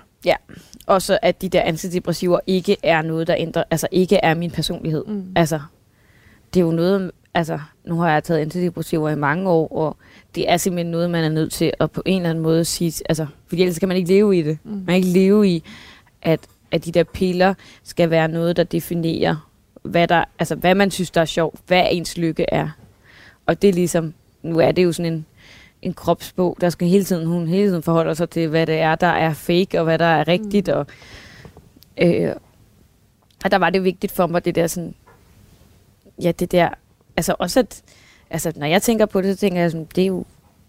[0.86, 4.52] og så at de der antidepressiver ikke er noget, der ændrer, altså ikke er min
[4.52, 5.06] personlighed.
[5.08, 5.32] Mm.
[5.36, 5.60] Altså,
[6.54, 9.98] det er jo noget, altså, nu har jeg taget antidepressiver i mange år, og
[10.36, 13.04] det er simpelthen noget, man er nødt til at på en eller anden måde sige,
[13.10, 14.58] altså, fordi ellers kan man ikke leve i det.
[14.64, 14.72] Mm.
[14.72, 15.64] Man kan ikke leve i,
[16.22, 16.40] at,
[16.72, 19.50] at de der piller skal være noget, der definerer,
[19.82, 22.70] hvad, der, altså, hvad man synes, der er sjovt, hvad ens lykke er.
[23.46, 25.26] Og det er ligesom, nu er det jo sådan en,
[25.86, 28.96] en kropsbog, der skal hele tiden, hun hele tiden forholder sig til, hvad det er,
[28.96, 30.74] der er fake, og hvad der er rigtigt, Mm.
[30.74, 30.86] og,
[31.98, 32.36] øh,
[33.44, 34.96] og der var det vigtigt for mig, det der sådan,
[36.22, 36.70] ja, det der,
[37.18, 37.82] altså også at,
[38.30, 40.26] altså når jeg tænker på det, så tænker jeg sådan, det er jo,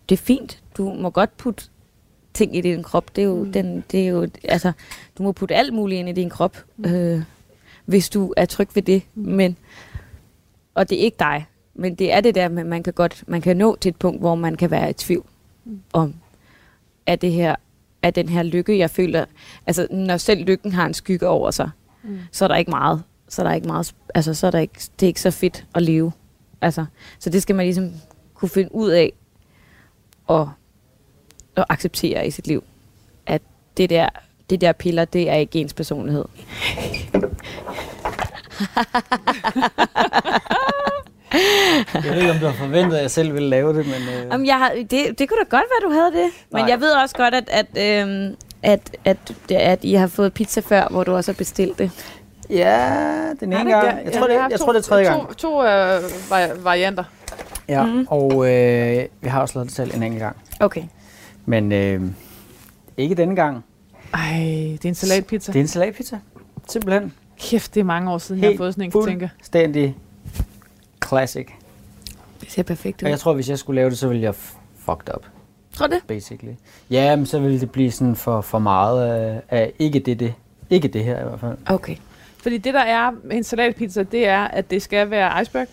[0.08, 1.64] det er fint, du må godt putte
[2.34, 3.44] ting i din krop, det er jo, Mm.
[3.46, 3.52] mm.
[3.52, 4.72] den, det er jo, altså,
[5.18, 6.84] du må putte alt muligt ind i din krop, Mm.
[6.94, 7.22] øh,
[7.84, 9.22] hvis du er tryg ved det, Mm.
[9.32, 9.56] men,
[10.74, 11.46] og det er ikke dig,
[11.78, 14.20] men det er det der, med, man kan godt, man kan nå til et punkt,
[14.20, 15.26] hvor man kan være i tvivl
[15.64, 15.80] Mm.
[15.92, 16.14] om,
[17.06, 17.56] er det her,
[18.02, 19.24] er den her lykke, jeg føler,
[19.66, 21.70] altså når selv lykken har en skygge over sig,
[22.02, 22.18] Mm.
[22.32, 24.74] så er der ikke meget, så er der ikke meget, altså så er der ikke,
[25.00, 26.12] det er ikke så fedt at leve.
[26.60, 26.84] Altså,
[27.18, 27.90] så det skal man ligesom
[28.34, 29.12] kunne finde ud af
[30.26, 30.50] og,
[31.56, 32.64] og acceptere i sit liv.
[33.26, 33.42] At
[33.76, 34.08] det der,
[34.50, 36.24] det der piller, det er ikke ens personlighed.
[41.94, 43.94] Jeg ved ikke, om du har forventet, at jeg selv ville lave det, men...
[43.94, 46.30] Øh, Jamen, jeg har, det, det kunne da godt være, du havde det.
[46.52, 46.70] Men Nej.
[46.70, 47.66] jeg ved også godt, at, at,
[48.08, 49.16] øhm, at, at,
[49.50, 51.90] at, at I har fået pizza før, hvor du også har bestilt det.
[52.50, 52.90] ja,
[53.40, 54.04] den ene gang.
[54.04, 55.28] Jeg tror, det, har jeg to- tror, det er tredje gang.
[55.28, 57.04] To, to øh, vari- varianter.
[57.68, 58.06] Ja, Mhm.
[58.10, 60.36] og øh, vi har også lavet det selv en enkelt gang.
[60.60, 60.82] Okay.
[61.46, 62.00] Men øh,
[62.96, 63.64] ikke denne gang.
[64.14, 64.20] Ej,
[64.72, 65.52] det er en salatpizza.
[65.52, 66.18] Det er en salatpizza.
[66.68, 67.12] Simpelthen.
[67.40, 69.30] Kæft, det er mange år siden, jeg har fået sådan en, kan tænke.
[69.38, 69.96] fuldstændig
[71.08, 71.46] classic.
[72.40, 74.34] Det ser perfekt Og jeg tror, hvis jeg skulle lave det, så ville jeg
[74.78, 75.24] fucked up,
[75.74, 76.02] Tror du det?
[76.06, 76.52] basically.
[76.90, 80.34] Ja, men så ville det blive sådan for, for meget af, af ikke det, det.
[80.70, 81.56] Ikke det her i hvert fald.
[81.66, 81.96] Okay.
[82.42, 85.66] Fordi det, der er med en salatpizza, det er, at det skal være iceberg.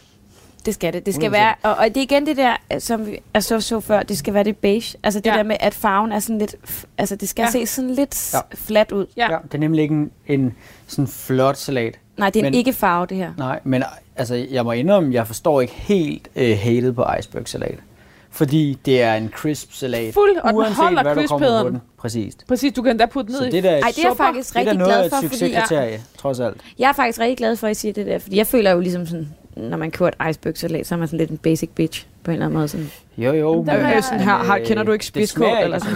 [0.65, 1.05] Det skal det.
[1.05, 1.31] Det skal 100%.
[1.31, 4.33] være, og, og det er igen det der, som vi så, så før, det skal
[4.33, 4.97] være det beige.
[5.03, 5.37] Altså det Ja.
[5.37, 6.55] der med, at farven er sådan lidt,
[6.97, 7.49] altså det skal Ja.
[7.51, 8.39] se sådan lidt ja.
[8.55, 9.05] flat ud.
[9.17, 9.31] Ja.
[9.31, 10.55] Ja, det er nemlig ikke en, en
[10.87, 11.99] sådan flot salat.
[12.17, 13.31] Nej, det er en Men- ikke farve, det her.
[13.37, 13.83] Nej, men
[14.15, 17.77] altså, jeg må indrømme, jeg forstår ikke helt uh, hatet på iceberg-salat.
[18.31, 20.13] Fordi det er en crisp salat.
[20.13, 21.73] Fuld, og den holder hvad du kommer på crispheden.
[21.73, 21.81] den.
[21.97, 22.37] Præcis.
[22.47, 24.53] Præcis, du kan endda putte ned Så i det der, Ej, det er jeg faktisk
[24.53, 26.57] det er da rigtig noget af glad et for, fordi succeskriterie, trods alt.
[26.79, 28.79] jeg er faktisk rigtig glad for, at I siger det der, fordi jeg føler jo
[28.79, 32.05] ligesom sådan, når man køber et iceberg-salat, så er man sådan lidt en basic bitch
[32.23, 32.67] på en eller anden måde.
[32.67, 32.91] Sådan.
[33.17, 33.63] Jo, jo.
[33.65, 35.93] Der har jeg sådan her, har- kender du ikke det spidskål smager eller sådan?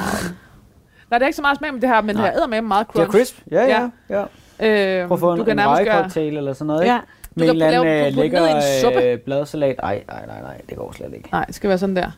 [1.09, 2.25] Nej, det er ikke så meget smag, men det her, men det Nej.
[2.25, 3.11] her æder med meget Det er crunch.
[3.17, 3.37] crisp.
[3.51, 3.89] Ja, ja.
[4.19, 4.23] ja.
[4.59, 6.03] Øh, Prøv at få du en, kan en nærmest gøre...
[6.03, 6.93] rye-cocktail eller sådan noget, ikke?
[6.93, 6.99] Ja.
[7.35, 9.75] Med kan en eller lave- anden putte øh, lækker øh, bladsalat.
[9.83, 11.29] Ej, nej, nej, nej, det går slet ikke.
[11.31, 12.11] Nej, det skal være sådan der.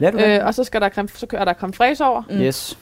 [0.00, 0.18] Ja, du.
[0.18, 2.22] Øh, og så skal der creme, så kører der creme fraise over.
[2.30, 2.36] Mm.
[2.40, 2.78] Yes.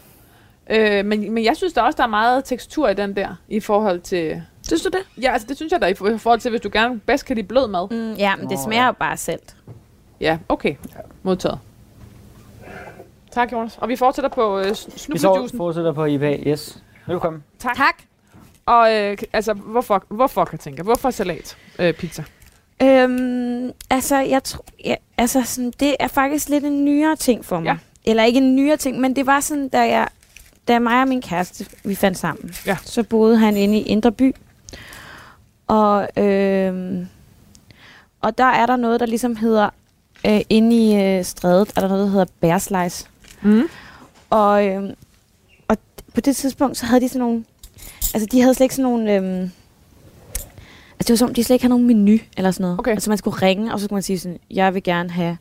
[0.70, 3.60] Øh, men, men jeg synes der også, der er meget tekstur i den der, i
[3.60, 4.42] forhold til...
[4.62, 5.22] Synes du det?
[5.24, 7.26] Ja, altså det synes jeg da, i for- i forhold til, hvis du gerne bedst
[7.26, 7.88] kan lide blød mad.
[7.90, 8.86] Mm, ja, men det Nå, smager ja.
[8.86, 9.56] jo bare salt.
[10.20, 10.74] Ja, okay.
[11.22, 11.58] Modtaget.
[13.30, 13.78] Tak, Jonas.
[13.80, 15.56] Og vi fortsætter på øh, Vi så snublejuicen.
[15.58, 16.36] fortsætter på IPA.
[16.46, 16.82] Yes.
[17.06, 17.44] Velkommen.
[17.58, 17.76] Tak.
[17.76, 17.94] Tak.
[18.66, 20.82] Og øh, altså, hvorfor, hvorfor kan jeg tænke?
[20.82, 22.24] Hvorfor salat øh, pizza?
[22.82, 27.60] Øhm, altså, jeg tror, ja, altså sådan, det er faktisk lidt en nyere ting for
[27.60, 27.66] mig.
[27.66, 27.76] Ja.
[28.10, 30.08] Eller ikke en nyere ting, men det var sådan, da jeg,
[30.68, 32.76] da mig og min kæreste, vi fandt sammen, Ja.
[32.84, 34.34] så boede han inde i Indre By.
[35.66, 37.06] Og, øhm,
[38.20, 39.70] og der er der noget, der ligesom hedder,
[40.26, 43.06] øh, inde i øh, strædet, er der noget, der hedder bærslice.
[43.42, 43.62] Mm.
[44.30, 44.94] Og, øhm,
[45.68, 45.76] og
[46.14, 47.44] på det tidspunkt, så havde de sådan nogle...
[48.14, 49.14] Altså, de havde slet ikke sådan nogle...
[49.14, 49.50] Øhm, altså,
[50.98, 52.78] det var som, om, de slet ikke havde nogen menu eller sådan noget.
[52.78, 52.90] Okay.
[52.90, 55.36] Altså, man skulle ringe, og så skulle man sige sådan, jeg vil gerne have...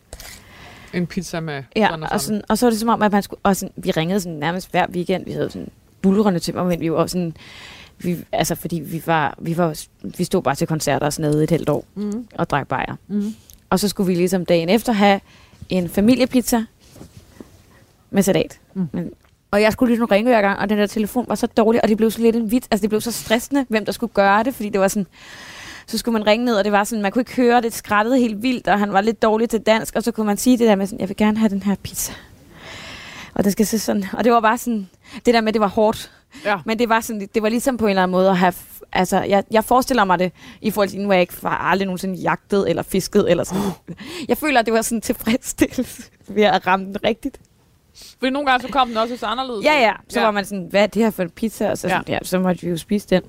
[0.94, 2.42] En pizza med Ja, og og, sådan.
[2.50, 3.40] og så var det som om, at man skulle...
[3.44, 5.26] Og sådan, vi ringede sådan nærmest hver weekend.
[5.26, 5.70] Vi havde sådan
[6.02, 7.34] bulrende til men vi var sådan...
[7.98, 9.86] Vi, altså, fordi vi var, vi var...
[10.18, 12.28] Vi stod bare til koncerter og sådan noget et helt år Mm.
[12.36, 12.96] og drak bajer.
[13.08, 13.36] Mm.
[13.70, 15.20] Og så skulle vi ligesom dagen efter have
[15.70, 16.64] en familiepizza
[18.12, 18.60] med salat.
[18.74, 18.88] Mm.
[18.94, 19.12] Men,
[19.52, 21.90] og jeg skulle ligesom ringe hver gang, og den der telefon var så dårlig, og
[21.90, 22.68] det blev så lidt en vits.
[22.72, 25.08] Altså det blev så stressende, hvem der skulle gøre det, fordi det var sådan...
[25.88, 28.20] Så skulle man ringe ned, og det var sådan, man kunne ikke høre, det skrattede
[28.20, 30.68] helt vildt, og han var lidt dårlig til dansk, og så kunne man sige det
[30.68, 32.14] der med sådan, jeg vil gerne have den her pizza.
[33.34, 34.90] Og det skal se sådan, og det var bare sådan,
[35.26, 36.12] det der med, det var hårdt.
[36.46, 36.60] Ja.
[36.66, 38.54] Men det var, sådan, det var ligesom på en eller anden måde at have,
[38.92, 40.32] altså jeg, jeg forestiller mig det,
[40.62, 43.72] i forhold til, nu er jeg ikke har aldrig nogensinde jagtet eller fisket eller sådan.
[44.28, 47.40] Jeg føler, at det var sådan en tilfredsstillelse ved at ramme den rigtigt.
[48.20, 49.66] Fordi nogle gange så kom den også så anderledes.
[49.66, 49.94] Ja, ja.
[50.10, 50.22] Så Ja.
[50.22, 50.26] ja.
[50.28, 51.70] var man sådan, hvad er det her for en pizza?
[51.72, 51.96] Og så, Ja.
[52.08, 52.14] ja.
[52.14, 53.22] ja, så måtte vi jo spise den.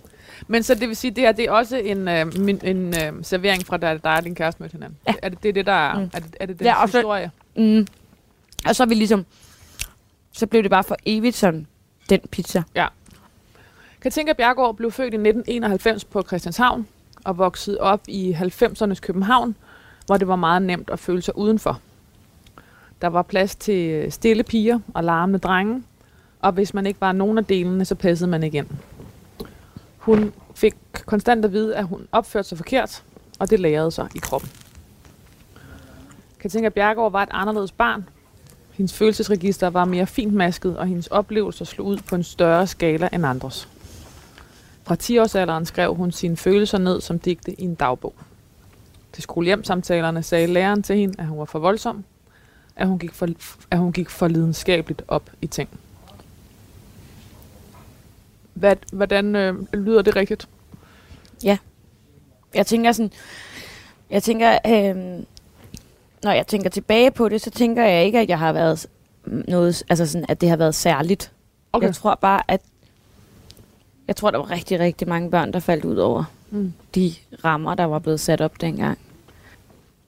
[0.48, 3.12] Men så det vil sige, det her det er også en, øh, min, en øh,
[3.24, 4.98] servering fra da dig og din kæreste mødte hinanden.
[5.06, 5.14] Ja.
[5.22, 5.94] Er det det, det der er?
[5.98, 6.10] Mm.
[6.14, 7.30] Er det, er det den Ja, og så- historie?
[7.56, 7.86] Mm.
[8.66, 9.26] Og så er vi ligesom,
[10.32, 11.66] så blev det bare for evigt sådan,
[12.10, 12.62] den pizza.
[14.02, 16.86] Katinka Bjergård blev født i 1991 på Christianshavn
[17.24, 19.54] og voksede op i 90'ernes København,
[20.06, 21.80] hvor det var meget nemt at føle sig udenfor.
[23.00, 25.82] Der var plads til øh, stille piger og larmende drenge,
[26.40, 28.66] og hvis man ikke var nogen af delene, så passede man ikke ind.
[29.98, 30.74] Hun fik
[31.06, 33.02] konstant at vide, at hun opførte sig forkert,
[33.38, 34.50] og det lærede sig i kroppen.
[36.40, 38.08] Katinka Bjergård var et anderledes barn.
[38.70, 43.26] Hendes følelsesregister var mere fintmasket, og hendes oplevelser slog ud på en større skala end
[43.26, 43.68] andres.
[44.84, 48.14] Fra 10-årsalderen skrev hun sine følelser ned som digte i en dagbog.
[49.12, 52.04] Til skolehjemsamtalerne sagde læreren til hende, at hun var for voldsom,
[52.80, 53.28] at hun gik for,
[53.70, 55.68] at hun gik for lidenskabeligt op i ting.
[58.54, 60.48] Hvad, hvordan øh, lyder det rigtigt?
[62.54, 63.12] Jeg tænker sådan,
[64.10, 65.26] jeg tænker, øhm,
[66.22, 68.86] når jeg tænker tilbage på det, så tænker jeg ikke, at jeg har været
[69.24, 71.32] noget, altså sådan, at det har været særligt.
[71.72, 71.86] Okay.
[71.86, 72.60] Jeg tror bare, at
[74.08, 76.72] jeg tror, der var rigtig, rigtig mange børn, der faldt ud over Mm.
[76.94, 77.14] de
[77.44, 78.98] rammer, der var blevet sat op dengang.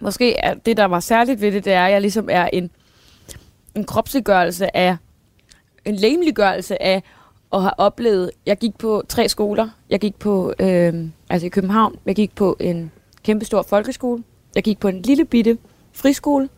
[0.03, 2.71] Måske er det, der var særligt ved det, det er, at jeg ligesom er en,
[3.75, 4.97] en kropsliggørelse af,
[5.85, 7.03] en lægemliggørelse af
[7.53, 9.69] at have oplevet, jeg gik på tre skoler.
[9.91, 12.91] Jeg gik på, øh, altså i København, jeg gik på en
[13.23, 14.23] kæmpestor folkeskole.
[14.55, 15.59] Jeg gik på en lille bitte
[15.93, 16.49] friskole,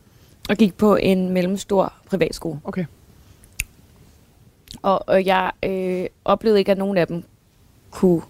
[0.49, 2.61] og gik på en mellemstor privatskole.
[2.65, 2.85] Okay.
[4.83, 7.25] Og, og jeg øh, oplevede ikke, at nogen af dem
[7.91, 8.23] kunne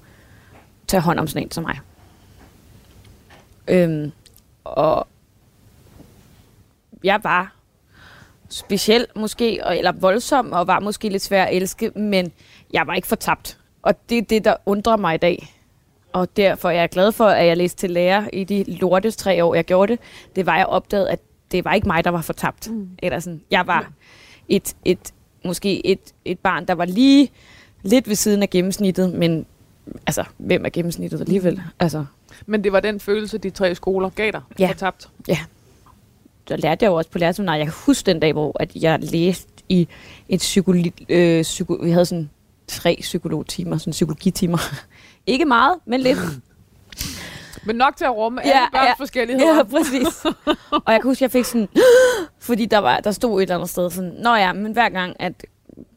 [0.87, 1.79] tage hånd om sådan en som mig.
[3.69, 4.13] Øhm,
[4.65, 5.07] og
[7.05, 7.57] jeg var
[8.49, 12.33] speciel måske, eller voldsom, og var måske lidt svær at elske, men
[12.73, 13.59] jeg var ikke fortabt.
[13.83, 15.55] Og det er det, der undrer mig i dag.
[16.13, 19.45] Og derfor er jeg glad for, at jeg læste til lærer i de lortes tre
[19.45, 20.01] år, jeg gjorde det.
[20.37, 21.21] Det var, jeg opdagede, at
[21.53, 22.71] det var ikke mig, der var fortabt.
[22.71, 22.89] Mm.
[22.99, 23.91] Eller sådan, jeg var
[24.49, 25.13] et, et,
[25.45, 27.31] måske et, et barn, der var lige
[27.83, 29.47] lidt ved siden af gennemsnittet, men
[30.07, 31.63] altså, hvem er gennemsnittet alligevel?
[31.81, 32.05] Altså,
[32.47, 34.69] Men det var den følelse, de tre skoler gav dig Ja.
[34.69, 35.09] fortabt.
[36.49, 37.59] så lærte jeg jo også på lærerseminaret.
[37.59, 39.89] Jeg kan huske den dag, hvor at jeg læste i
[40.29, 41.07] et psykologi...
[41.09, 42.31] Øh, psyko, vi havde sådan
[42.69, 44.59] tre psykologtimer, sådan psykologitimer.
[45.27, 46.19] Ikke meget, men lidt.
[47.67, 48.93] Men nok til at rumme alle Ja, børns ja.
[48.99, 49.57] forskelligheder.
[49.57, 50.25] Ja, præcis.
[50.71, 51.69] og jeg kan huske, at jeg fik sådan,
[52.49, 55.17] fordi der, var, der stod et eller andet sted sådan, Nå ja, men hver gang,
[55.19, 55.33] at,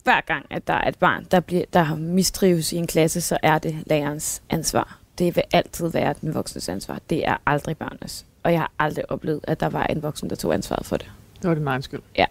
[0.03, 3.38] hver gang, at der er et barn, der, bliver, der mistrives i en klasse, så
[3.43, 4.96] er det lærerens ansvar.
[5.18, 6.99] Det vil altid være den voksnes ansvar.
[7.09, 8.26] Det er aldrig børnenes.
[8.43, 11.11] Og jeg har aldrig oplevet, at der var en voksen, der tog ansvaret for det.
[11.41, 12.01] Det var din egen skyld.
[12.18, 12.26] Ja.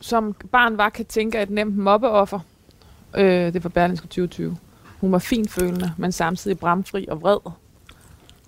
[0.00, 2.40] Som barn var kan tænke et nemt mobbeoffer.
[3.14, 4.56] Øh, det var Berlingske 2020.
[5.00, 7.38] Hun var finfølende, men samtidig bramfri og vred.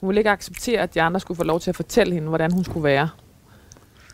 [0.01, 2.53] Hun ville ikke acceptere, at de andre skulle få lov til at fortælle hende, hvordan
[2.53, 3.09] hun skulle være.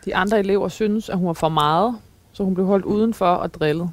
[0.05, 1.97] De andre elever syntes, at hun var for meget,
[2.33, 3.89] så hun blev holdt udenfor og drillet.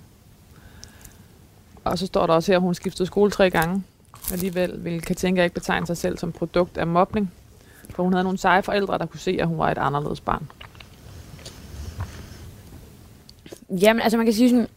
[1.85, 3.83] Og så står der også her, at hun skiftede skole tre gange.
[4.33, 7.33] Alligevel ville Katinka ikke betegne sig selv som produkt af mobning,
[7.91, 10.51] for hun havde nogle seje forældre, der kunne se, at hun var et anderledes barn.
[13.71, 14.69] Jamen, altså man kan sige sådan,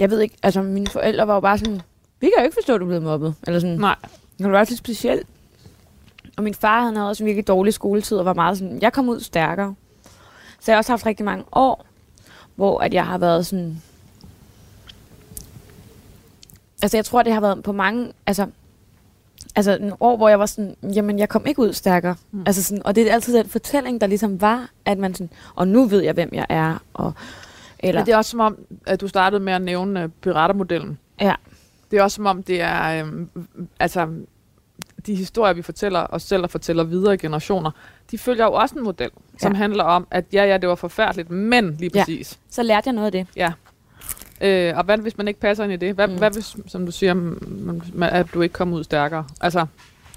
[0.00, 1.80] jeg ved ikke, altså mine forældre var jo bare sådan,
[2.20, 3.34] vi kan jo ikke forstå, at du blevet mobbet.
[3.46, 3.96] Eller sådan, Nej.
[4.38, 5.26] Det var lidt specielt.
[6.36, 8.92] Og min far han havde også en virkelig dårlig skoletid, og var meget sådan, jeg
[8.92, 9.74] kom ud stærkere.
[10.60, 11.86] Så jeg har også haft rigtig mange år,
[12.54, 13.82] hvor at jeg har været sådan...
[16.82, 18.12] Altså jeg tror, det har været på mange...
[18.26, 18.46] Altså,
[19.56, 22.14] altså en år, hvor jeg var sådan, jamen jeg kom ikke ud stærkere.
[22.30, 22.42] Mm.
[22.46, 25.68] Altså sådan, og det er altid den fortælling, der ligesom var, at man sådan, og
[25.68, 26.82] nu ved jeg, hvem jeg er.
[26.94, 27.12] Og,
[27.78, 30.98] eller, Men det er også som om, at du startede med at nævne uh, piratermodellen.
[31.20, 31.34] Ja.
[31.90, 33.28] Det er også som om, det er, øhm,
[33.80, 34.08] altså,
[35.06, 37.70] de historier, vi fortæller os selv og fortæller videre i generationer,
[38.10, 39.58] de følger jo også en model, som Ja.
[39.58, 42.00] handler om, at ja, ja, det var forfærdeligt, men lige Ja.
[42.00, 42.38] præcis.
[42.50, 43.26] så lærte jeg noget af det.
[44.40, 45.94] Øh, og hvad hvis man ikke passer ind i det?
[45.94, 46.12] Hvad, mm.
[46.12, 46.18] Mm.
[46.18, 49.24] hvad hvis, som du siger, m- m- at du ikke kommer ud stærkere?
[49.40, 49.66] Altså,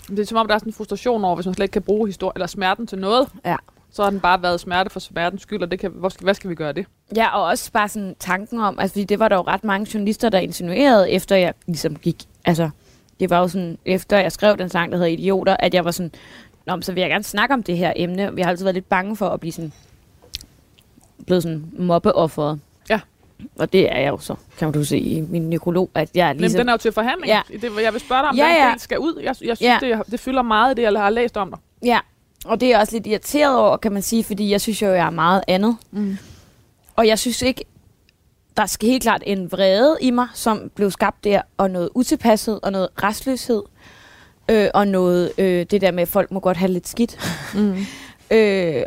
[0.10, 1.82] det er som om, der er sådan en frustration over, hvis man slet ikke kan
[1.82, 3.28] bruge historie eller smerten til noget.
[3.46, 3.56] Ja.
[3.92, 6.34] Så har den bare været smerte for smertens skyld, og det kan, hvor skal, hvad
[6.34, 6.86] skal vi gøre det?
[7.16, 9.88] Ja, og også bare sådan tanken om, altså fordi det var der jo ret mange
[9.94, 12.70] journalister, der insinuerede, efter jeg ligesom gik, altså
[13.20, 15.92] det var jo sådan, efter jeg skrev den sang, der hedder Idioter, at jeg var
[15.92, 16.12] sådan,
[16.66, 18.36] Nå, så vil jeg gerne snakke om det her emne.
[18.36, 19.74] Vi har altid været lidt bange for at blive sådan,
[21.26, 22.60] blevet sådan mobbeofferet.
[23.56, 26.34] Og det er jeg jo så, kan du se i min nekrolog, at jeg er
[26.34, 26.58] Ligesom, ligesom...
[26.60, 27.28] den er jo til forhandling.
[27.28, 27.42] Ja.
[27.62, 29.14] Det, jeg vil spørge dig, om Ja, ja, den skal ud.
[29.24, 29.78] Jeg, jeg synes, Ja.
[29.82, 31.60] det, det fylder meget det, jeg har læst om dig.
[31.86, 32.00] Ja,
[32.46, 34.88] og det er jeg også lidt irriteret over, kan man sige, fordi jeg synes jo,
[34.88, 35.78] jeg er meget andet.
[35.92, 36.18] Mm.
[36.96, 37.66] Og jeg synes ikke,
[38.58, 42.60] der skal helt klart en vrede i mig, som blev skabt der, og noget utilpasset,
[42.64, 43.64] og noget restløshed,
[44.52, 47.18] øh, og noget, øh, det der med, at folk må godt have lidt skidt.
[47.56, 47.78] Mm.
[48.32, 48.84] Øh,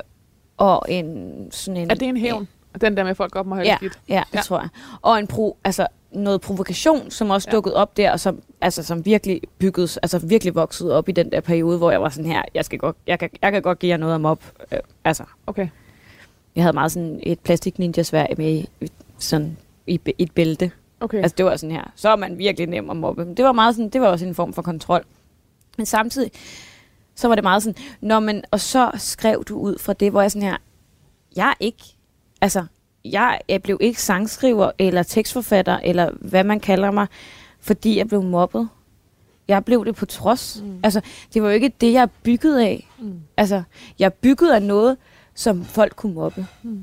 [0.57, 1.91] og en sådan en...
[1.91, 2.49] Er det en hævn?
[2.81, 3.99] Den der med, at folk godt må have Ja, det skidt?
[4.09, 4.41] ja, det Ja.
[4.43, 4.69] tror jeg.
[5.03, 7.55] Og en pro, altså noget provokation, som også Ja.
[7.57, 11.33] dukkede op der, og som, altså, som virkelig bygget, altså virkelig voksede op i den
[11.33, 13.79] der periode, hvor jeg var sådan her, jeg, skal godt, jeg, kan, jeg kan godt
[13.79, 14.45] give jer noget om op.
[14.73, 15.69] Øh, altså, Okay.
[16.57, 18.69] jeg havde meget sådan et plastik ninja svær med i,
[19.19, 19.57] sådan
[19.87, 20.71] i be- et bælte.
[21.01, 21.23] okay.
[21.23, 21.93] Altså det var sådan her.
[21.97, 23.25] Så er man virkelig nem at mobbe.
[23.25, 25.05] Men det var meget sådan, det var også en form for kontrol.
[25.77, 26.31] Men samtidig,
[27.15, 30.21] så var det meget sådan, når man, og så skrev du ud fra det, hvor
[30.21, 30.57] jeg sådan her,
[31.37, 31.96] jeg er ikke,
[32.41, 32.65] altså,
[33.05, 37.07] jeg, jeg blev ikke sangskriver, eller tekstforfatter, eller hvad man kalder mig,
[37.61, 38.69] fordi jeg blev mobbet.
[39.49, 40.63] Jeg blev det på trods.
[40.65, 40.81] Mm.
[40.83, 41.01] Altså,
[41.35, 42.89] det var jo ikke det, jeg er bygget af.
[42.99, 43.21] Mm.
[43.37, 43.63] Altså,
[43.99, 44.97] jeg er bygget af noget,
[45.35, 46.47] som folk kunne mobbe.
[46.63, 46.83] Mm.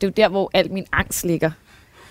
[0.00, 1.50] Det er jo der, hvor al min angst ligger.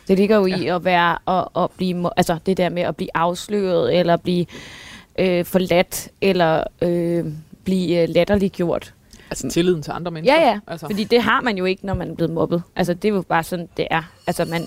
[0.08, 3.10] Det ligger jo i at være og, og blive, altså det der med at blive
[3.14, 4.46] afsløret eller blive
[5.20, 7.26] øh, forladt eller øh,
[7.64, 8.94] blive øh, latterliggjort.
[9.30, 10.36] Altså tilliden til andre mennesker.
[10.36, 10.60] Ja, ja.
[10.68, 10.86] Altså.
[10.86, 12.64] Fordi det har man jo ikke, når man er blevet mobbet.
[12.76, 14.12] Altså det er jo bare sådan, det er.
[14.28, 14.66] Altså man,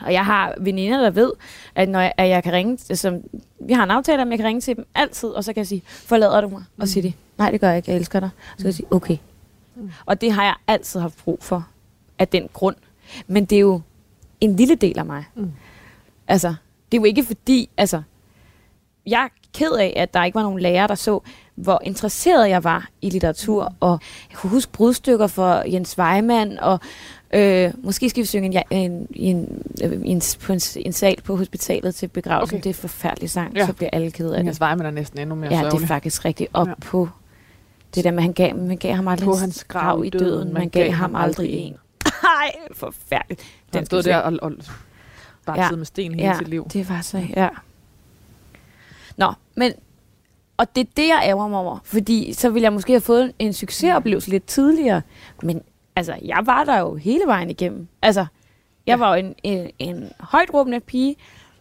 [0.00, 1.32] og jeg har veninder, der ved,
[1.74, 3.22] at når jeg, at jeg kan ringe, som,
[3.60, 5.66] vi har en aftale om, jeg kan ringe til dem altid, og så kan jeg
[5.66, 6.64] sige, forlader du mig?
[6.78, 8.30] Og så siger de, nej det gør jeg ikke, jeg elsker dig.
[8.50, 9.16] Så kan jeg sige, okay.
[9.74, 9.90] Mm.
[10.06, 11.68] Og det har jeg altid haft brug for,
[12.18, 12.76] af den grund.
[13.26, 13.80] Men det er jo
[14.40, 15.24] en lille del af mig.
[15.34, 15.52] Mm.
[16.28, 16.48] Altså,
[16.92, 18.02] det er jo ikke fordi, altså,
[19.06, 21.20] jeg er ked af, at der ikke var nogen lærere, der så,
[21.54, 23.74] hvor interesseret jeg var i litteratur.
[23.80, 24.00] Og
[24.30, 26.80] jeg kunne huske brudstykker for Jens Weimann, og
[27.34, 31.36] øh, måske skal vi synge en, en, en, øh, en, på en, en sal på
[31.36, 32.56] hospitalet til begravelsen.
[32.56, 32.64] Okay.
[32.64, 33.66] Det er forfærdelig sang, Ja.
[33.66, 34.60] så bliver alle ked af det.
[34.60, 36.50] vej, men er næsten endnu mere Ja, det er faktisk rigtigt.
[36.52, 36.74] Op Ja.
[36.80, 37.08] på
[37.94, 40.68] det der med, han gav, man gav ham aldrig På hans grav i døden, man
[40.68, 41.74] gav ham aldrig en.
[42.22, 43.42] Nej, forfærdeligt.
[43.74, 44.52] Han skal stod der og, og
[45.46, 45.70] bare ja.
[45.70, 46.66] med sten hele Ja, sit liv.
[46.72, 47.48] det var så, ja.
[49.16, 49.72] Nå, men,
[50.56, 53.32] og det er det, jeg ærger mig over, fordi så ville jeg måske have fået
[53.38, 55.02] en succesoplevelse lidt tidligere,
[55.42, 55.62] men
[55.96, 57.86] altså, jeg var der jo hele vejen igennem.
[58.02, 58.26] Altså,
[58.86, 61.16] jeg var jo en, en, en højt råbende pige,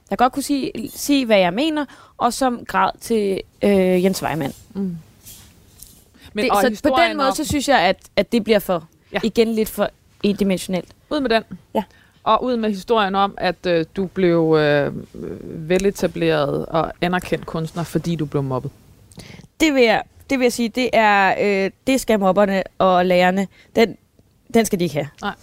[0.10, 1.86] der godt kunne sige, sige, hvad jeg mener,
[2.18, 4.54] og som græd til øh, Jens Weimann.
[4.74, 4.98] Mm.
[6.34, 8.60] Men, Det, og så på den måde, om- så synes jeg, at, at det bliver
[8.60, 9.20] for, ja.
[9.24, 9.90] igen lidt for
[10.24, 10.90] endimensionelt.
[11.10, 11.44] Ud med den.
[11.76, 11.84] Ja.
[12.24, 14.94] Og ud med historien om, at øh, du blev øh,
[15.70, 18.72] veletableret og anerkendt kunstner, fordi du blev mobbet.
[19.60, 21.36] Det vil jeg, det vil jeg sige, det er,
[21.66, 23.98] øh, det skal mobberne og lærerne, den,
[24.54, 25.34] den skal de ikke have.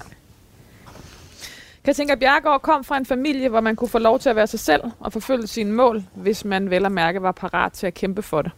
[1.85, 4.61] Katinka Bjergård kom fra en familie, hvor man kunne få lov til at være sig
[4.61, 8.23] selv og forfølge sine mål, hvis man vel at mærke var parat til at kæmpe
[8.23, 8.51] for det.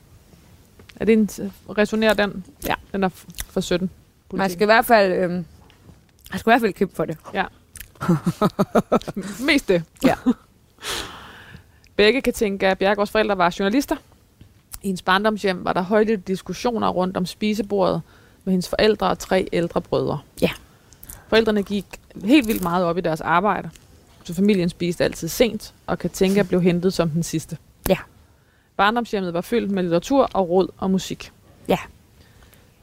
[0.97, 1.31] Er det en,
[1.79, 2.45] resonerer den?
[2.67, 2.75] Ja.
[2.93, 3.09] Den er
[3.51, 3.91] for 17.
[4.33, 5.45] Man skal i hvert fald, øh, man
[6.35, 7.17] skal i hvert fald kæmpe for det.
[9.47, 9.83] Mest det.
[10.05, 10.15] Ja.
[11.97, 13.97] Begge Katinka Bjergårds forældre var journalister.
[14.83, 18.03] I hendes barndomshjem var der højlige diskussioner rundt om spisebordet
[18.45, 20.21] med hendes forældre og tre ældre brødre.
[20.43, 20.51] Ja.
[21.29, 21.85] Forældrene gik
[22.25, 23.71] helt vildt meget op i deres arbejde,
[24.25, 27.57] så familien spiste altid sent, og Katinka blev hentet som den sidste.
[27.89, 27.97] Ja.
[28.77, 31.33] Barndomshjemmet var fyldt med litteratur og råd og musik.
[31.69, 31.79] Ja.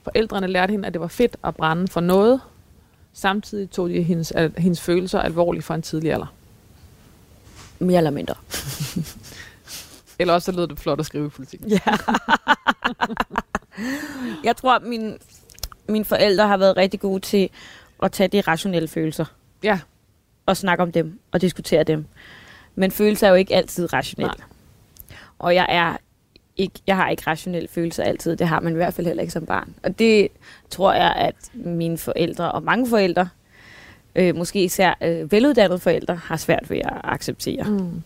[0.04, 2.42] Forældrene lærte hende, at det var fedt at brænde for noget.
[3.14, 6.34] Samtidig tog de hendes, al- hendes følelser alvorligt fra en tidlig alder.
[7.80, 8.36] Mere eller mindre.
[10.20, 11.62] Eller også så lød det flot at skrive i politik.
[11.68, 11.80] Ja.
[14.44, 15.18] jeg tror, min,
[15.90, 17.50] mine forældre har været rigtig gode til
[18.04, 19.26] at tage de rationelle følelser
[19.64, 19.80] Ja,
[20.46, 22.06] og snakke om dem og diskutere dem.
[22.76, 24.38] Men følelser er jo ikke altid rationelle.
[24.38, 24.48] Nej.
[25.40, 25.98] Og jeg er
[26.58, 28.36] ikke, jeg har ikke rationelle følelser altid.
[28.36, 29.74] Det har man i hvert fald heller ikke som barn.
[29.84, 30.28] Og det
[30.70, 33.30] tror jeg, at mine forældre og mange forældre,
[34.16, 37.64] øh, måske især øh, veluddannede forældre, har svært ved at acceptere.
[37.64, 38.04] Mm.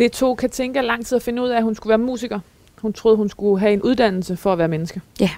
[0.00, 2.40] Det tog Katinka lang tid at finde ud af, at hun skulle være musiker.
[2.78, 5.00] Hun troede, hun skulle have en uddannelse for at være menneske.
[5.20, 5.30] Ja.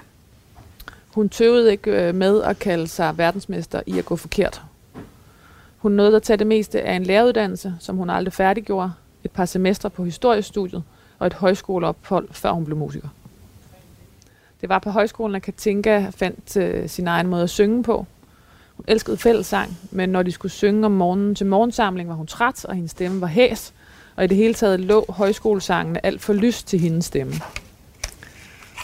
[1.07, 4.61] Hun tøvede ikke øh, med at kalde sig verdensmester i at gå forkert.
[5.77, 8.91] Hun nåede at tage det meste af en læreruddannelse, som hun aldrig færdiggjorde,
[9.23, 10.83] et par semestre på historiestudiet
[11.19, 13.07] og et højskoleophold, før hun blev musiker.
[14.61, 18.05] Det var på højskolen, at Katinka fandt øh, sin egen måde at synge på.
[18.75, 22.65] Hun elskede fællessang, men når de skulle synge om morgenen til morgensamling, var hun træt,
[22.65, 23.73] og hendes stemme var hæs,
[24.15, 27.33] og i det hele taget lå højskolesangene alt for lyst til hendes stemme.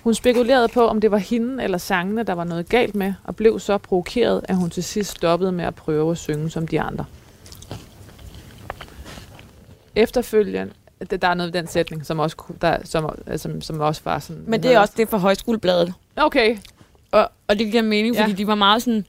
[0.03, 3.35] Hun spekulerede på, om det var hende eller sangene, der var noget galt med, og
[3.35, 6.81] blev så provokeret, at hun til sidst stoppede med at prøve at synge som de
[6.81, 7.05] andre.
[9.95, 10.73] Efterfølgende,
[11.21, 14.43] der er noget i den sætning, som også, der, som, altså, som også var sådan...
[14.47, 15.93] Men det er også det for højskolebladet.
[16.15, 16.57] Okay,
[17.11, 18.21] Og, og det giver mening, Ja.
[18.23, 19.05] fordi de var meget sådan...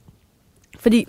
[0.79, 1.07] Fordi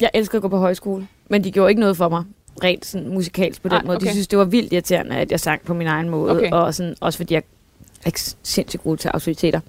[0.00, 2.24] jeg elsker at gå på højskole, men de gjorde ikke noget for mig
[2.64, 3.98] rent sådan musikalsk på den Nej, måde.
[3.98, 4.10] De okay.
[4.10, 6.32] synes, det var vildt irriterende, at jeg sang på min egen måde.
[6.32, 6.50] Okay.
[6.50, 7.42] Og sådan, også fordi jeg
[8.04, 9.60] er sindssygt god til autoriteter.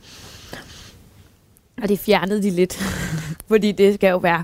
[1.81, 2.73] Og det fjernede de lidt.
[3.51, 4.43] fordi det skal jo være...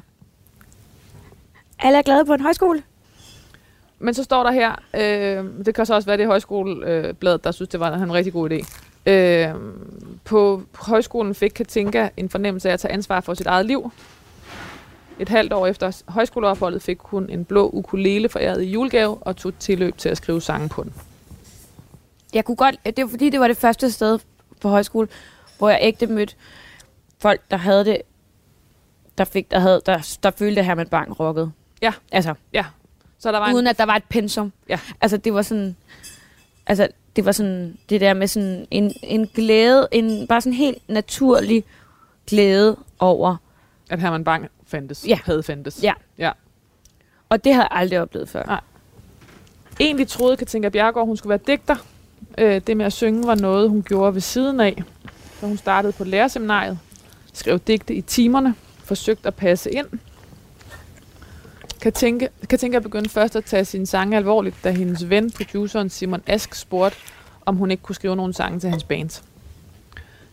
[1.80, 2.84] Alle er glade på en højskole.
[4.00, 7.52] Men så står der her, øh, det kan så også være det højskolebladet, øh, der
[7.52, 8.66] synes, det var en rigtig god idé.
[9.12, 9.56] Øh,
[10.24, 13.92] på højskolen fik Katinka en fornemmelse af at tage ansvar for sit eget liv.
[15.20, 19.60] Et halvt år efter højskoleopholdet fik hun en blå ukulele foræret i julegave og tog
[19.60, 20.94] tilløb til at skrive sange på den.
[22.34, 22.76] Jeg kunne godt...
[22.86, 24.20] Det var fordi, det var det første sted
[24.62, 25.08] på højskole,
[25.58, 26.36] hvor jeg ægte mødte
[27.20, 28.02] folk, der havde det...
[29.18, 31.52] Der, fik, der, havde, der, der følte, at Herman Bang rockede.
[31.82, 31.94] Ja.
[32.12, 32.34] Altså,
[33.20, 34.52] Så der var uden en, at der var et pensum.
[34.70, 34.80] Ja.
[35.02, 35.76] Altså, det var sådan...
[36.68, 37.78] Altså, det var sådan...
[37.90, 41.64] Det der med sådan en, en glæde, en bare sådan helt naturlig
[42.28, 43.36] glæde over...
[43.90, 45.20] at Herman Bang fandtes, Ja.
[45.26, 45.84] havde fandtes.
[45.84, 45.94] Ja.
[46.18, 46.32] ja.
[47.30, 48.44] Og det havde jeg aldrig oplevet før.
[48.46, 48.62] Nej.
[49.80, 51.76] Egentlig troede Katinka Bjergård, hun skulle være digter.
[52.38, 54.84] Øh, det med at synge var noget, hun gjorde ved siden af.
[55.40, 56.80] Så hun startede på lærerseminariet,
[57.34, 59.88] skrev digte i timerne, forsøgte at passe ind.
[61.82, 66.56] Katinka, Katinka begyndte først at tage sine sange alvorligt, da hendes ven, produceren Simon Ask,
[66.56, 66.98] spurgte,
[67.46, 69.24] om hun ikke kunne skrive nogle sange til hans band.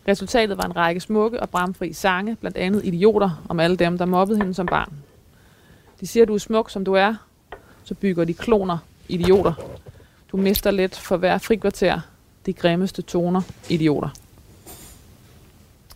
[0.07, 4.05] Resultatet var en række smukke og bramfri sange, blandt andet Idioter, om alle dem, der
[4.05, 4.93] mobbede hende som barn.
[6.01, 7.15] De siger, du er smuk, som du er,
[7.83, 8.77] så bygger de kloner,
[9.09, 9.53] idioter.
[10.31, 11.99] Du mister lidt for hver frikvarter,
[12.45, 14.09] de grimmeste toner, idioter.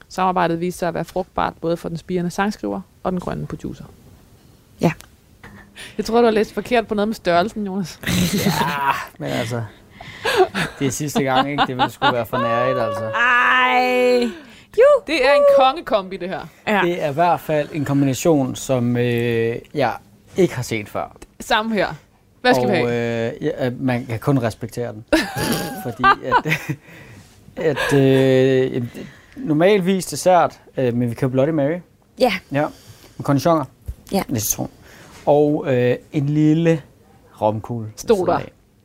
[0.09, 3.85] Samarbejdet viste sig at være frugtbart både for den spirende sangskriver og den grønne producer.
[4.81, 4.91] Ja.
[5.97, 7.99] Jeg tror, du har læst forkert på noget med størrelsen, Jonas.
[8.33, 9.63] Ja, men altså...
[10.79, 11.63] Det er sidste gang, ikke?
[11.67, 13.03] Det ville sgu være for nærigt, altså.
[13.03, 14.29] Ej!
[15.07, 16.39] Det er en kongekombi, det her.
[16.67, 16.81] Ja.
[16.83, 19.93] Det er i hvert fald en kombination, som øh, jeg
[20.37, 21.15] ikke har set før.
[21.39, 21.87] Samme her.
[22.41, 23.33] Hvad skal og, vi have?
[23.33, 25.05] Øh, ja, man kan kun respektere den.
[25.83, 26.59] fordi at,
[27.91, 28.83] at øh,
[29.35, 31.77] normalvis dessert, øh, men vi kan Bloody Mary.
[32.19, 32.33] Ja.
[32.51, 32.65] Ja.
[33.17, 33.65] Med cornichoner.
[34.11, 34.23] Ja.
[34.29, 34.69] Lidt citron.
[35.25, 36.81] Og øh, en lille
[37.41, 37.91] romkugle.
[37.95, 38.39] Stod der.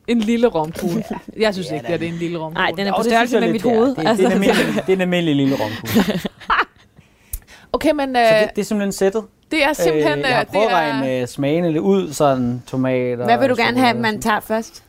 [0.07, 1.03] En lille romkugle.
[1.37, 1.93] Jeg synes Ja, ikke, da.
[1.97, 2.53] det er en lille romkugle.
[2.63, 3.75] Nej, den er på det størrelse med mit det er.
[3.75, 3.87] hoved.
[3.89, 6.19] Det, det, er en almindelig, det er en almindelig lille romkugle.
[6.19, 6.29] Så
[7.73, 9.23] Okay, men øh, det, det er simpelthen sættet.
[9.51, 10.19] det er simpelthen...
[10.19, 13.25] øh, jeg har øh, prøvet det at er, regne øh, smagene lidt ud, sådan tomater.
[13.25, 14.83] Hvad vil du gerne have, man tager først?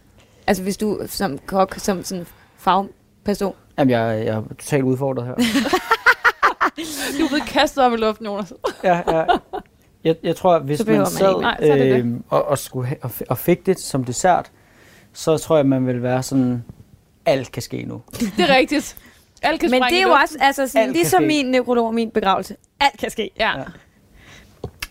[0.47, 2.27] Altså hvis du som kok, som sådan
[3.25, 3.55] person.
[3.79, 5.35] Jamen, jeg, jeg er totalt udfordret her.
[7.19, 8.53] Du er blevet kastet op i luften, Jonas.
[8.85, 9.25] ja, ja.
[10.05, 11.41] Jeg, jeg tror, at hvis Så man man sad ikke.
[11.41, 12.05] Nej, så er det det.
[12.05, 12.99] øh, og, og, skulle have,
[13.29, 14.51] og fik det som dessert,
[15.13, 16.65] så tror jeg, man vil være sådan,
[17.27, 18.03] alt kan ske nu.
[18.37, 18.97] Det er rigtigt.
[19.43, 22.11] Alt kan Men det er jo også, altså sådan, Alt ligesom min nekrolog og min
[22.11, 22.57] begravelse.
[22.81, 23.31] Alt kan ske.
[23.41, 23.59] Ja.
[23.59, 23.65] Ja.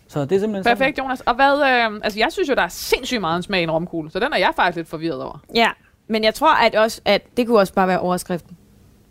[0.08, 0.78] Så det er simpelthen sådan.
[0.78, 1.22] Perfekt, Jonas.
[1.22, 3.72] Og hvad, øh, altså jeg synes jo, der er sindssygt meget en smag i en
[3.72, 5.40] romkugle, så den er jeg faktisk lidt forvirret over.
[5.56, 5.70] Ja,
[6.08, 8.58] men jeg tror at også, at det kunne også bare være overskriften.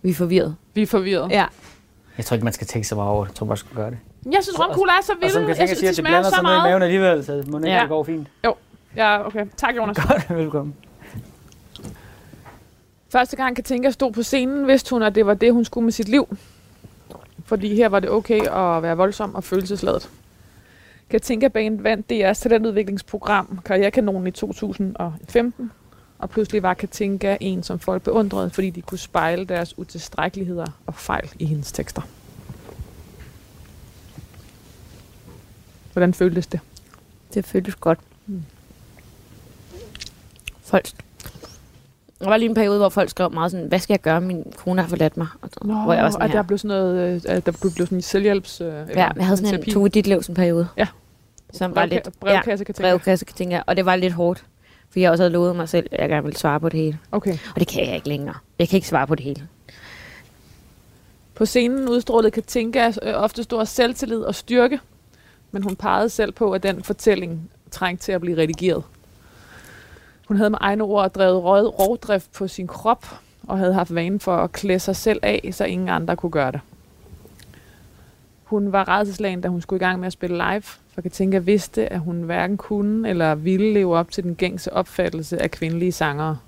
[0.03, 0.57] Vi er forvirret.
[0.75, 1.31] Vi er forvirret.
[1.31, 1.47] Ja.
[2.17, 3.31] Jeg tror ikke, man skal tænke så meget over det.
[3.31, 3.99] Jeg tror bare, man skal gøre det.
[4.33, 5.33] Jeg synes, romkugle er så Og vilde.
[5.33, 6.71] som kan Jeg tænke synes, sige, de at det blander så sig med i meget.
[6.71, 7.85] maven alligevel, så må det Ja.
[7.85, 8.29] går fint.
[8.97, 9.47] Ja, okay.
[9.57, 9.97] Tak, Jonas.
[10.09, 10.75] Godt, velkommen.
[13.09, 15.93] Første gang Katinka stod på scenen, vidste hun, at det var det, hun skulle med
[15.93, 16.37] sit liv.
[17.45, 20.11] Fordi her var det okay at være voldsom og følelsesladet.
[21.11, 25.73] Katinka Band vandt DR's talentudviklingsprogram Karrierekanonen i 2015.
[26.19, 30.95] Og pludselig var Katinka en, som folk beundrede, fordi de kunne spejle deres utilstrækkeligheder og
[30.95, 32.03] fejl i hendes tekster.
[35.93, 36.61] Hvordan føltes det?
[37.35, 37.99] Det føltes godt.
[38.27, 38.43] Mm.
[40.63, 41.06] Folk.
[42.21, 44.53] Der var lige en periode, hvor folk skrev meget sådan, hvad skal jeg gøre, min
[44.57, 45.27] kone har forladt mig.
[45.43, 46.37] Og Nå, hvor jeg var sådan her.
[46.37, 48.61] der blev sådan noget, øh, der blev sådan en selvhjælps...
[48.61, 49.71] Øh, Ja, jeg havde sådan en terapi.
[49.71, 50.69] Tove Ditlevsen periode.
[50.77, 50.87] Ja.
[51.53, 52.89] Som var lidt brevkasse, Katinka.
[52.91, 53.63] brevkasse, jeg.
[53.67, 54.45] Og det var lidt hårdt.
[54.91, 56.99] For jeg også havde lovet mig selv, at jeg gerne ville svare på det hele.
[57.13, 57.39] Okay.
[57.55, 58.35] Og det kan jeg ikke længere.
[58.59, 59.49] Jeg kan ikke svare på det hele.
[61.35, 64.81] På scenen udstrålede Katinka øh, ofte stor selvtillid og styrke,
[65.53, 68.83] men hun pegede selv på, at den fortælling trængte til at blive redigeret.
[70.27, 71.45] Hun havde med egne ord drevet
[71.79, 73.07] rovdrift på sin krop,
[73.47, 76.53] og havde haft vanen for at klæde sig selv af, så ingen andre kunne gøre
[76.53, 76.61] det.
[78.45, 81.93] Hun var redselslagen, da hun skulle i gang med at spille live, for Katinka vidste,
[81.93, 86.39] at hun hverken kunne eller ville leve op til den gængse opfattelse af kvindelige sangere.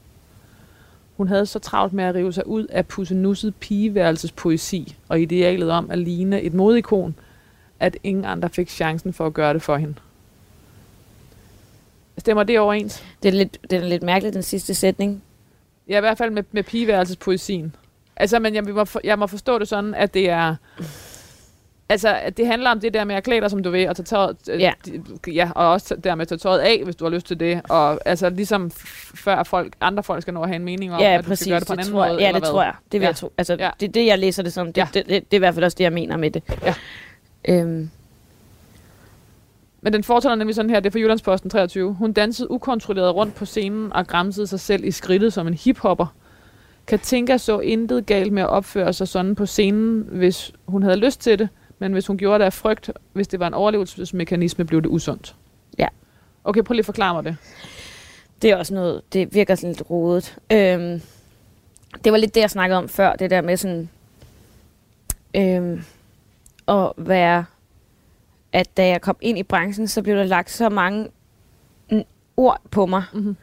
[1.16, 5.91] Hun havde så travlt med at rive sig ud af pussenusset pigeværelsespoesi og idealet om
[5.91, 7.14] at ligne et modikon,
[7.81, 9.95] at ingen andre fik chancen for at gøre det for hende.
[12.19, 13.05] Stemmer det overens?
[13.23, 15.23] Det er lidt, det er lidt mærkeligt, den sidste sætning.
[15.89, 17.77] Ja, i hvert fald med, med pigeværelsespoesien.
[18.16, 20.55] Altså, men jeg må, for, jeg må forstå det sådan, at det er...
[21.91, 23.97] Altså, at det handler om det der med at klæde dig, som du vil, og
[23.97, 24.73] tage tøjet, øh, Ja.
[25.27, 27.61] ja, og også dermed tage tøjet af, hvis du har lyst til det.
[27.69, 28.71] Og altså, ligesom
[29.14, 31.41] før folk, andre folk skal nå at have en mening om, ja, at du præcis.
[31.45, 32.12] skal gøre det på en det anden tror jeg.
[32.12, 32.23] måde.
[32.23, 32.51] Ja, det hvad?
[32.51, 32.75] tror jeg.
[32.93, 33.09] Det vil Ja.
[33.09, 33.33] jeg tro.
[33.39, 33.71] Altså, Ja.
[33.81, 34.66] det er det, jeg læser det som.
[34.66, 34.87] Det, Ja.
[34.95, 36.43] det, det, det, er i hvert fald også det, jeg mener med det.
[36.64, 36.75] Ja.
[37.49, 37.91] Øhm,
[39.81, 41.95] Men den fortæller nemlig sådan her, det er fra Jyllandsposten 23.
[41.95, 46.14] Hun dansede ukontrolleret rundt på scenen og græmsede sig selv i skridtet som en hiphopper.
[46.87, 51.20] Katinka så intet galt med at opføre sig sådan på scenen, hvis hun havde lyst
[51.20, 51.49] til det,
[51.79, 55.37] men hvis hun gjorde det af frygt, hvis det var en overlevelsesmekanisme, blev det usundt.
[55.79, 55.89] Ja.
[56.45, 57.37] Okay, prøv lige at forklare mig det.
[58.43, 60.39] det er også noget, det virker sådan lidt rodet.
[60.53, 61.03] Øhm,
[62.05, 63.89] det var lidt det, jeg snakkede om før, det der med sådan,
[65.37, 65.83] øhm,
[66.68, 67.45] at være,
[68.53, 71.09] at da jeg kom ind i branchen, så blev der lagt så mange
[72.36, 73.36] ord på mig, Mhm.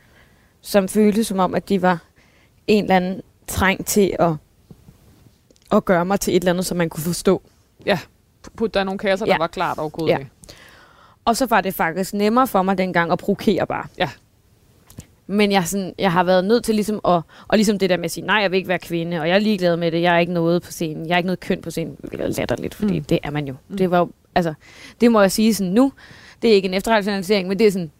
[0.61, 1.97] som føltes som om, at de var
[2.67, 4.31] en eller anden træng til at,
[5.71, 7.41] at gøre mig til et eller andet, som man kunne forstå.
[8.55, 9.31] Put der nogle kasser, Ja.
[9.31, 10.19] der var klart overhovedet Ja.
[10.19, 10.25] ja.
[11.25, 13.87] Og så var det faktisk nemmere for mig dengang at provokere bare.
[13.97, 14.09] Ja.
[15.27, 18.05] Men jeg, sådan, jeg har været nødt til ligesom at, og ligesom det der med
[18.05, 20.15] at sige, nej, jeg vil ikke være kvinde, og jeg er ligeglad med det, jeg
[20.15, 22.75] er ikke noget på scenen, jeg er ikke noget køn på scenen, hvilket er latterligt,
[22.75, 23.05] fordi Mm.
[23.05, 23.53] det er man jo.
[23.53, 23.59] Mm.
[23.69, 23.77] Mm.
[23.77, 24.53] Det var jo, altså,
[25.01, 25.93] det må jeg sige sådan nu,
[26.41, 27.91] det er ikke en efterrationalisering, men det er sådan,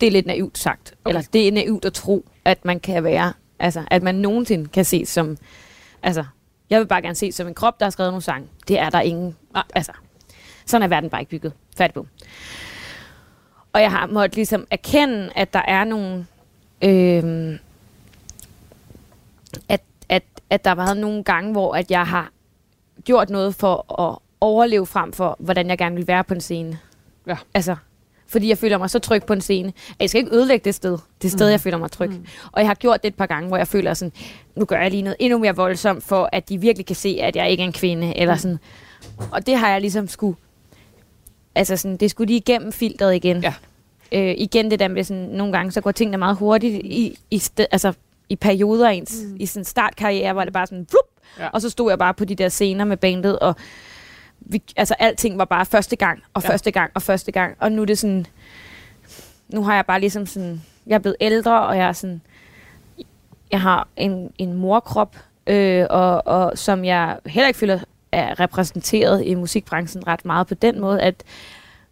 [0.00, 1.10] det er lidt naivt sagt, Okay.
[1.16, 4.84] eller det er naivt at tro, at man kan være, altså, at man nogensinde kan
[4.84, 5.36] ses som,
[6.02, 6.24] altså,
[6.70, 8.48] jeg vil bare gerne ses som en krop, der har skrevet nogle sange.
[8.68, 9.36] Det er der ingen,
[9.74, 9.92] altså,
[10.66, 11.52] sådan er verden bare ikke bygget.
[11.76, 12.06] Færdig på.
[13.72, 16.26] Og jeg har måttet ligesom erkende, at der er nogle...
[16.82, 17.58] Øhm,
[19.68, 22.30] at, at, at der har været nogle gange, hvor at jeg har
[23.04, 26.78] gjort noget for at overleve frem for, hvordan jeg gerne vil være på en scene.
[27.26, 27.36] Ja.
[27.54, 27.76] Altså,
[28.28, 29.68] fordi jeg føler mig så tryg på en scene.
[29.68, 30.98] At jeg skal ikke ødelægge det sted.
[31.22, 31.50] Det sted, Mm.
[31.50, 32.10] jeg føler mig tryg.
[32.10, 32.26] Mm.
[32.52, 34.12] Og jeg har gjort det et par gange, hvor jeg føler sådan,
[34.56, 37.36] nu gør jeg lige noget endnu mere voldsomt, for at de virkelig kan se, at
[37.36, 38.16] jeg ikke er en kvinde.
[38.16, 38.38] Eller Mm.
[38.38, 38.58] sådan.
[39.32, 40.36] Og det har jeg ligesom skulle...
[41.54, 43.42] Altså sådan, det skulle lige igennem filtret igen.
[43.42, 43.54] Ja.
[44.12, 47.38] Øh, igen det der med sådan, nogle gange, så går tingene meget hurtigt i, i,
[47.38, 47.92] sted, altså,
[48.28, 49.22] i perioder ens.
[49.24, 49.36] Mm.
[49.40, 51.04] I sådan startkarriere, var det bare sådan, vlup,
[51.38, 51.42] Ja.
[51.44, 51.48] ja.
[51.52, 53.54] og så stod jeg bare på de der scener med bandet, og
[54.44, 56.48] vi, altså alting var bare første gang, og Ja.
[56.48, 57.56] første gang, og første gang.
[57.60, 58.26] Og nu er det sådan,
[59.48, 62.20] nu har jeg bare ligesom sådan, jeg er blevet ældre, og jeg er sådan,
[63.52, 65.16] jeg har en, en morkrop,
[65.46, 67.78] øh, og, og som jeg heller ikke føler
[68.12, 71.22] er repræsenteret i musikbranchen ret meget på den måde, at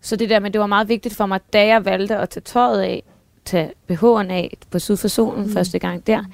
[0.00, 2.42] så det der med, det var meget vigtigt for mig, da jeg valgte at tage
[2.42, 3.02] tøjet af,
[3.44, 5.52] tage BH'en af på Syd for Solen mm.
[5.52, 6.24] første gang der,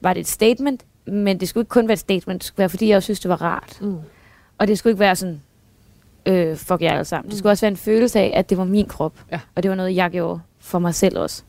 [0.00, 2.68] var det et statement, men det skulle ikke kun være et statement, det skulle være,
[2.68, 3.78] fordi jeg også synes, det var rart.
[3.80, 3.98] Mm.
[4.58, 5.42] Og det skulle ikke være sådan,
[6.26, 7.30] øh, fuck jer alle sammen.
[7.30, 9.12] Det skulle også være en følelse af, at det var min krop.
[9.32, 9.40] Ja.
[9.54, 11.42] Og det var noget, jeg gjorde for mig selv også.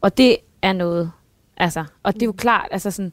[0.00, 1.10] Og det er noget,
[1.56, 3.12] altså, og det er jo klart, altså sådan,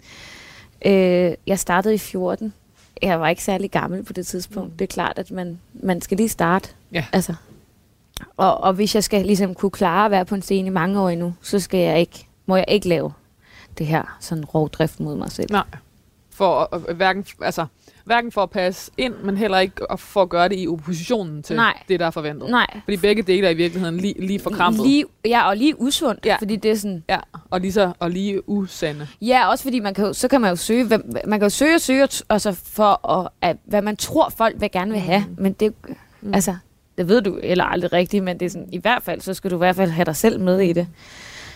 [0.86, 2.54] øh, jeg startede i 14.
[3.02, 4.80] Jeg var ikke særlig gammel på det tidspunkt.
[4.80, 6.70] Det er klart, at man, man skal lige starte.
[6.91, 7.06] Ja.
[7.14, 7.34] Altså,
[8.38, 11.00] og, og hvis jeg skal ligesom kunne klare at være på en scene i mange
[11.02, 13.14] år endnu, så skal jeg ikke, må jeg ikke lave
[13.78, 15.52] det her sådan rovdrift mod mig selv.
[15.52, 15.64] Nej.
[16.30, 17.66] For, at- hverken, altså,
[18.08, 21.43] hverken for at passe ind, men heller ikke at- for at gøre det i oppositionen
[21.43, 21.84] til Nej.
[21.88, 22.49] det, der er forventet.
[22.49, 22.68] Nej.
[22.84, 24.86] Fordi begge dele er i virkeligheden lige, lige forkrampet.
[24.88, 26.36] Lige, ja, og lige usundt, Ja.
[26.39, 27.18] fordi det er sådan, Ja,
[27.49, 29.08] og lige, så, og lige usande.
[29.22, 31.76] Ja, også fordi man kan så kan man jo søge, hvem, man kan jo søge
[31.76, 35.26] og søge, t- altså for at, at, hvad man tror, folk vil gerne vil have.
[35.30, 35.43] Mm.
[35.43, 35.74] Men det,
[36.22, 36.34] mm.
[36.34, 36.55] altså,
[36.97, 39.51] det ved du eller aldrig rigtigt, men det er sådan, i hvert fald, så skal
[39.51, 40.88] du i hvert fald have dig selv med i det.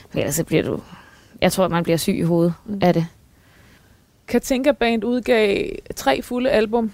[0.10, 0.80] For ellers så bliver du,
[1.42, 2.80] jeg tror, man bliver syg i hovedet mm.
[2.82, 3.08] af det.
[4.32, 6.92] Katinka Band udgav tre fulde album.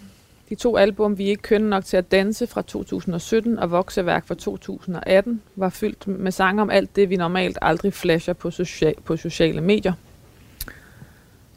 [0.49, 4.27] De to album, Vi er ikke kønne nok til at danse fra 2017 og Vokseværk
[4.27, 9.01] fra 2018, var fyldt med sange om alt det, vi normalt aldrig flasher på, socia-
[9.05, 9.93] på sociale medier.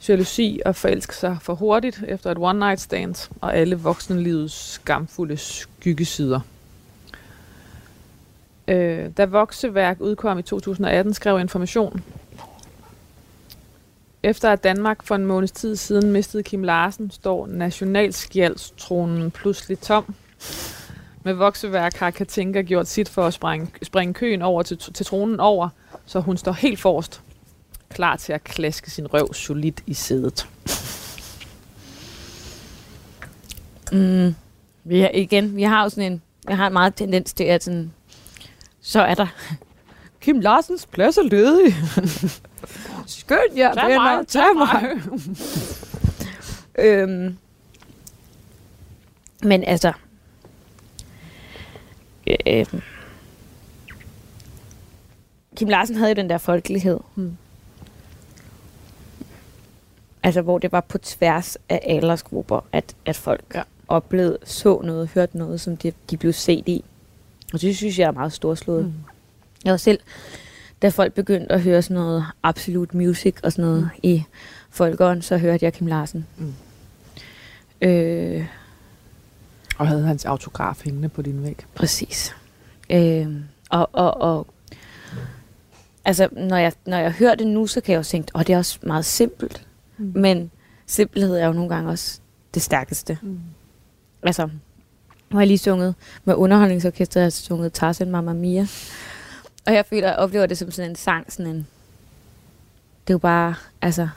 [0.09, 5.37] Jalousi og forelske sig for hurtigt efter et one night stand og alle voksenlivets skamfulde
[5.37, 6.41] skyggesider.
[8.69, 12.03] Øh, da Vokseværk udkom i 2018, skrev Information,
[14.23, 20.15] efter at Danmark for en måneds tid siden mistede Kim Larsen, står nationalskjaldstronen pludselig tom.
[21.23, 25.41] Med vokseværk har Katinka gjort sit for at springe, springe køen over til, til tronen
[25.41, 25.69] over,
[26.07, 27.21] så hun står helt forrest,
[27.89, 30.49] klar til at klaske sin røv solidt i sædet.
[33.93, 34.35] Mm.
[34.85, 37.65] Vi har, igen, vi har jo sådan en, jeg har en meget tendens til, at
[37.65, 37.93] sådan,
[38.81, 39.27] så er der
[40.21, 41.75] Kim Larsens plads er ledig.
[43.07, 45.01] Skøn jer, Tag venner, mig, tag mig.
[46.79, 47.37] øhm,
[49.43, 49.93] men altså,
[52.47, 52.67] øh,
[55.57, 57.01] Kim Larsen havde jo den der folkelighed.
[57.15, 57.37] Hmm.
[60.23, 63.63] Altså, hvor det var på tværs af aldersgrupper, at, at folk ja.
[63.89, 66.85] oplevede, så noget, hørte noget, som de, de blev set i.
[67.53, 68.85] Og det synes jeg er meget storslået.
[68.85, 68.93] Mm.
[69.65, 69.99] Jeg var selv,
[70.83, 74.01] da folk begyndte at høre sådan noget absolut music og sådan noget mm.
[74.03, 74.25] i
[74.71, 76.27] folkeånd, så hørte jeg Kim Larsen.
[76.39, 76.55] Mm.
[77.89, 78.47] Øh,
[79.79, 81.57] Og havde hans autograf hængende på din væg.
[81.75, 82.37] Præcis.
[82.91, 83.27] Øh,
[83.71, 84.47] og, og, og
[86.05, 88.51] altså, når jeg, når jeg hører det nu, så kan jeg jo tænke, åh, det
[88.53, 89.67] er også meget simpelt.
[89.99, 90.05] Mm.
[90.05, 90.21] Mm.
[90.21, 90.51] Men
[90.87, 92.21] simpelhed er jo nogle gange også
[92.55, 93.19] det stærkeste.
[93.23, 93.41] Mm.
[94.23, 95.95] Altså, nu har jeg lige sunget
[96.25, 98.67] med underholdningsorkestret, jeg har sunget Tarzan Mamma Mia.
[99.67, 101.57] Og jeg føler, jeg oplever det som sådan en sang, sådan en...
[103.07, 104.09] Det er jo bare, altså...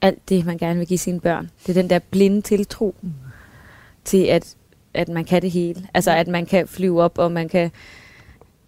[0.00, 1.50] Alt det, man gerne vil give sine børn.
[1.66, 3.12] Det er den der blinde tiltro Mm.
[4.04, 4.54] til, at,
[4.94, 5.88] at man kan det hele.
[5.94, 7.70] Altså, at man kan flyve op, og man kan...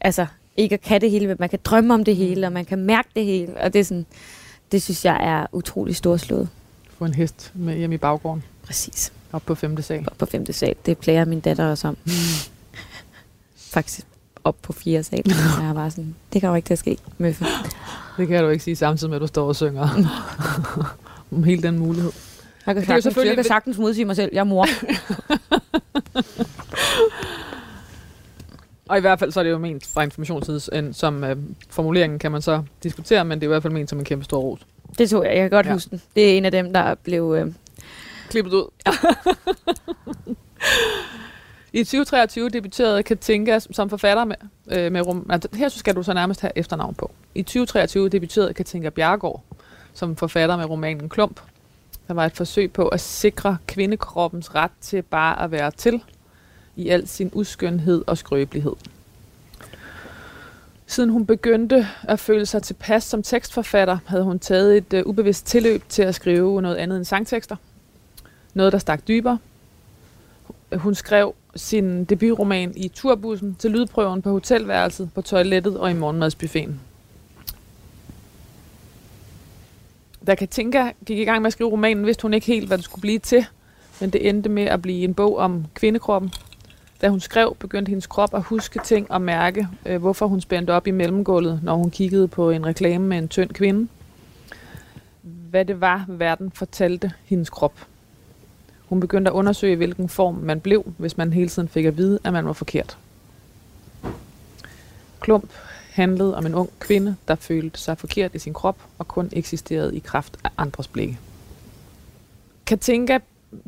[0.00, 0.26] Altså,
[0.56, 2.78] ikke at kan det hele, men man kan drømme om det hele, og man kan
[2.78, 3.56] mærke det hele.
[3.56, 4.06] Og det er sådan...
[4.72, 6.48] Det synes jeg er utrolig storslået.
[6.98, 8.42] Få en hest med hjem i baggården.
[8.62, 9.12] Præcis.
[9.32, 10.08] Op på femte sal.
[10.10, 10.74] Op på femte sal.
[10.86, 11.96] Det plager min datter også om.
[13.56, 14.06] Faktisk
[14.46, 15.22] op på fire sal.
[15.60, 17.44] Jeg er bare sådan, det kan jo ikke til at ske, Møffe.
[18.16, 19.88] Det kan du ikke sige samtidig med, at du står og synger
[21.32, 22.12] om hele den mulighed.
[22.66, 24.30] Jeg kan, er sagtens, selvfølgelig jeg kan sagtens modsige mig selv.
[24.32, 24.66] Jeg er mor.
[28.88, 31.36] Og i hvert fald så er det jo ment fra informationssiden, som øh,
[31.70, 34.24] formuleringen kan man så diskutere, men det er i hvert fald ment som en kæmpe
[34.24, 34.60] stor ros.
[34.98, 35.32] Det tror jeg.
[35.36, 35.70] Jeg kan godt Ja.
[35.70, 35.74] ja.
[35.74, 36.02] huske den.
[36.16, 37.34] Det er en af dem, der blev...
[37.38, 37.52] Øh,
[38.30, 38.70] Klippet ud.
[38.86, 38.92] Ja.
[41.76, 44.36] I 2023 debuterede Katinka som forfatter med,
[44.68, 45.26] øh, med rum...
[45.30, 47.10] altså, her skal du så nærmest have efternavn på.
[47.34, 49.42] I 2023 debuterede Katinka Bjergård
[49.92, 51.40] som forfatter med romanen Klump.
[52.08, 56.02] Der var et forsøg på at sikre kvindekroppens ret til bare at være til
[56.76, 58.72] i al sin uskønhed og skrøbelighed.
[60.86, 65.46] Siden hun begyndte at føle sig tilpas som tekstforfatter, havde hun taget et uh, ubevidst
[65.46, 67.56] tilløb til at skrive noget andet end sangtekster.
[68.54, 69.38] Noget, der stak dybere.
[70.72, 76.80] Hun skrev sin debutroman i turbussen til lydprøven på hotelværelset, på toilettet og i morgenmadsbuffeten.
[80.26, 82.84] Da Katinka gik i gang med at skrive romanen, vidste hun ikke helt, hvad det
[82.84, 83.46] skulle blive til,
[84.00, 86.32] men det endte med at blive en bog om kvindekroppen.
[87.00, 90.70] Da hun skrev, begyndte hendes krop at huske ting og mærke, øh, hvorfor hun spændte
[90.70, 93.88] op i mellemgulvet, når hun kiggede på en reklame med en tynd kvinde.
[95.22, 97.86] Hvad det var, verden fortalte hendes krop.
[98.88, 102.18] Hun begyndte at undersøge, hvilken form man blev, hvis man hele tiden fik at vide,
[102.24, 102.98] at man var forkert.
[105.20, 105.50] Klump
[105.90, 109.96] handlede om en ung kvinde, der følte sig forkert i sin krop og kun eksisterede
[109.96, 111.18] i kraft af andres blikke.
[112.66, 113.18] Katinka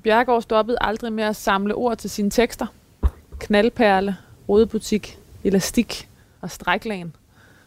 [0.03, 2.67] Bjergård stoppede aldrig med at samle ord til sine tekster.
[3.39, 4.17] Knaldperle,
[4.49, 6.09] rodebutik, elastik
[6.41, 7.17] og stræklagen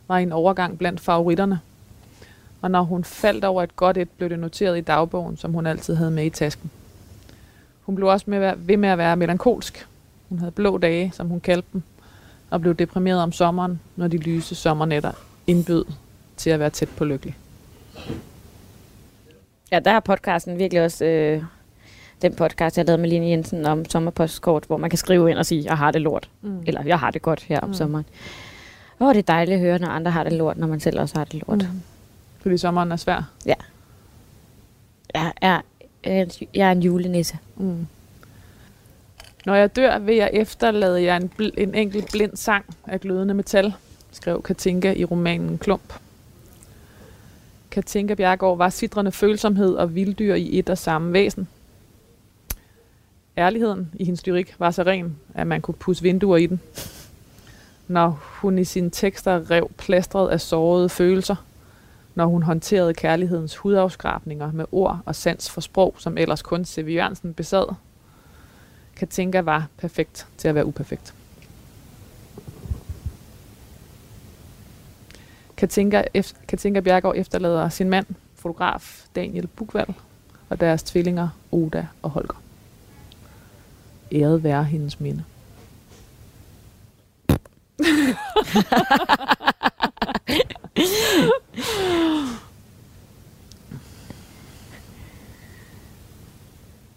[0.07, 1.59] var en overgang blandt favoritterne.
[2.61, 5.65] Og når hun faldt over et godt et, blev det noteret i dagbogen, som hun
[5.65, 6.71] altid havde med i tasken.
[7.91, 9.87] Hun blev også med, ved med at være melankolsk.
[10.29, 11.83] Hun havde blå dage, som hun kaldte dem,
[12.49, 15.11] og blev deprimeret om sommeren, når de lyse sommernætter
[15.47, 15.85] indbød
[16.37, 17.37] til at være tæt på lykkelig.
[19.71, 21.43] Ja, der er podcasten virkelig også øh,
[22.21, 25.45] den podcast, jeg lavede med Line Jensen om sommerpostkort, hvor man kan skrive ind og
[25.45, 26.29] sige, jeg har det lort.
[26.41, 26.63] Mm.
[26.67, 27.73] Eller jeg har det godt her om Mm.
[27.73, 28.05] sommeren.
[28.99, 31.17] Åh, det er dejligt at høre, når andre har det lort, når man selv også
[31.17, 31.57] har det lort.
[31.57, 31.81] Mm.
[32.41, 33.29] Fordi sommeren er svær.
[33.45, 33.55] Jeg,
[35.41, 35.61] er,
[36.07, 37.37] Øh, jeg er en julenisse.
[37.57, 37.87] Mm.
[39.45, 43.33] Når jeg dør, vil jeg efterlade jer en, bl- en enkelt blind sang af glødende
[43.33, 43.73] metal,
[44.11, 45.93] skrev Katinka i romanen Klump.
[47.71, 51.47] Katinka Bjergård var sidrende følsomhed og vilddyr i et og samme væsen.
[53.37, 56.61] Ærligheden i hendes lyrik var så ren, at man kunne pusse vinduer i den.
[57.87, 61.35] Når hun i sine tekster rev plastret af sårede følelser,
[62.15, 66.87] når hun håndterede kærlighedens hudafskrabninger med ord og sans for sprog, som ellers kun C.V.
[66.95, 67.65] Jørgensen besad.
[68.95, 71.13] Katinka var perfekt til at være uperfekt.
[75.57, 78.05] Katinka, ef- Katinka Bjergård efterlader sin mand,
[78.35, 79.87] fotograf Daniel Bukvald,
[80.49, 82.41] og deres tvillinger Oda og Holger.
[84.11, 85.23] Æret være hendes minde.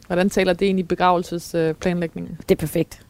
[0.07, 2.39] Hvordan taler det ind i begravelsesplanlægningen?
[2.49, 3.01] Det er perfekt.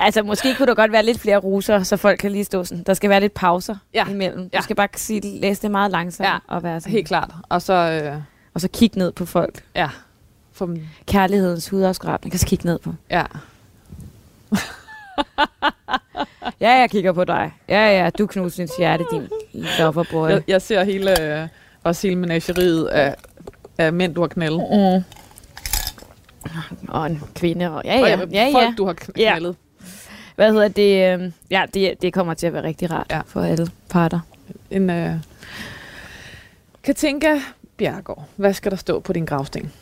[0.00, 2.82] altså, måske kunne der godt være lidt flere ruser, så folk kan lige stå sådan.
[2.84, 4.08] Der skal være lidt pauser Ja.
[4.08, 4.42] imellem.
[4.42, 4.60] Du Ja.
[4.60, 6.38] skal bare sige, læse det meget langsomt Ja.
[6.48, 6.92] og være sådan.
[6.92, 7.30] Helt klart.
[7.48, 8.20] Og så, øh,
[8.54, 9.64] Og så kigge ned på folk.
[9.74, 9.88] ja,
[10.52, 10.76] for
[11.06, 12.94] Kærlighedens hudafskrabning kan så kigge ned på.
[13.10, 13.24] ja.
[16.60, 17.52] Ja, jeg kigger på dig.
[17.68, 19.28] Ja, ja, du knuser sin hjerte, din
[19.78, 20.28] loverboy.
[20.28, 21.48] Jeg, jeg ser hele, øh,
[21.84, 23.14] også hele menageriet af,
[23.78, 24.66] af mænd, du har knaldet.
[24.70, 25.04] Mm.
[26.88, 27.70] Og en kvinde.
[27.70, 28.74] Og, ja, Og ja, ja, Folk, ja.
[28.78, 29.30] du har kn- Ja.
[29.30, 29.56] knaldet.
[30.36, 31.20] Hvad hedder det?
[31.22, 33.16] øh, Ja, det, det kommer til at være rigtig rart Ja.
[33.16, 33.22] ja.
[33.26, 34.20] for alle parter.
[34.70, 35.14] En, øh...
[36.84, 37.38] Katinka
[37.76, 39.72] Bjergård, hvad skal der stå på din gravsten?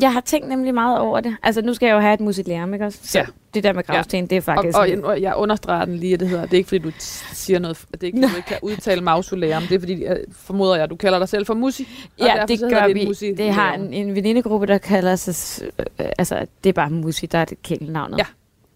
[0.00, 1.36] Jeg har tænkt nemlig meget over det.
[1.42, 2.98] Altså, nu skal jeg jo have et museum, ikke også?
[3.02, 3.24] Så Ja.
[3.54, 4.78] det der med gravsten, det er Og, faktisk...
[4.78, 6.90] og, jeg, jeg understreger den lige, at det hedder, det er ikke fordi, du
[7.32, 10.18] siger noget, det er ikke fordi, du ikke kan udtale mausoleum, det er fordi, jeg
[10.32, 11.88] formoder jeg, du kalder dig selv for musi.
[12.20, 13.04] og ja, det gør vi.
[13.06, 15.64] musi- Det har en, en venindegruppe, der kalder sig...
[15.78, 18.18] Øh, altså, det er bare Musi, der er det kælenavnet.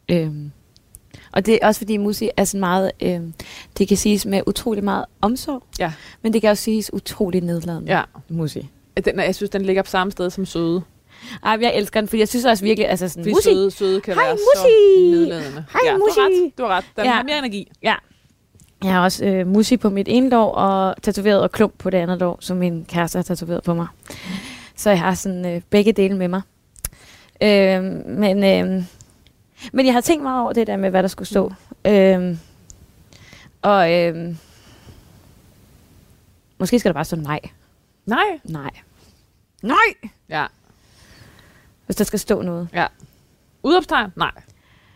[0.09, 0.15] Ja.
[0.17, 0.51] Øhm,
[1.33, 2.91] og det er også fordi Musi er sådan meget...
[3.03, 3.33] Øhm,
[3.79, 5.63] det kan siges med utrolig meget omsorg.
[5.79, 5.93] Ja.
[6.23, 7.93] Men det kan også siges utrolig nedladende.
[7.97, 8.69] Ja, Musi.
[9.05, 10.83] den, jeg synes, den ligger på samme sted som søde.
[11.45, 12.89] Ej, jeg elsker den, fordi jeg synes også virkelig...
[12.89, 14.45] Altså sådan, Fordi Musi, søde, søde kan Hej, være Musi!
[14.57, 14.69] så
[15.17, 15.65] nedladende.
[15.73, 16.21] Hej, ja, Du har Musi!
[16.47, 16.85] ret, du har ret.
[16.97, 17.11] Den Ja.
[17.13, 17.71] har mere energi.
[17.83, 21.99] Jeg har også øh, musi på mit ene lår, og tatoveret og klump på det
[21.99, 23.87] andet lår, som min kæreste har tatoveret på mig.
[24.77, 26.43] Så jeg har sådan øh, begge dele med mig.
[27.43, 28.85] Øh, men, øh,
[29.73, 31.53] men jeg har tænkt meget over det der med, hvad der skulle stå.
[31.87, 32.37] Øh,
[33.63, 34.35] og øh,
[36.59, 37.41] måske skal der bare stå nej.
[38.07, 38.41] Nej.
[38.45, 38.71] Nej.
[39.63, 40.11] Nej!
[40.29, 40.47] Ja.
[41.89, 42.69] Hvis der skal stå noget.
[43.63, 44.13] Udopstegn?
[44.17, 44.31] Nej.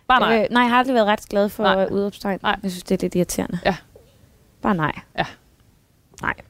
[0.09, 0.43] Bare nej.
[0.43, 1.89] Øh, nej, jeg har aldrig været ret glad for Nej.
[1.91, 2.39] udopstegn.
[2.43, 2.57] Nej.
[2.63, 3.59] Jeg synes, det er lidt irriterende.
[3.65, 3.77] Ja.
[4.63, 5.01] Bare nej.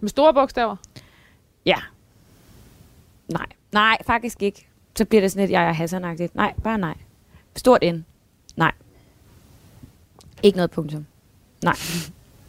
[0.01, 0.76] Med store bogstaver?
[1.66, 1.76] Ja.
[3.28, 3.47] Nej.
[3.72, 4.66] Nej, faktisk ikke.
[4.97, 6.95] Så bliver det sådan lidt, jeg er hassan Nej, bare nej.
[7.57, 8.05] Stort N.
[8.57, 8.72] Nej.
[10.43, 11.07] Ikke noget punktum.
[11.62, 11.76] Nej.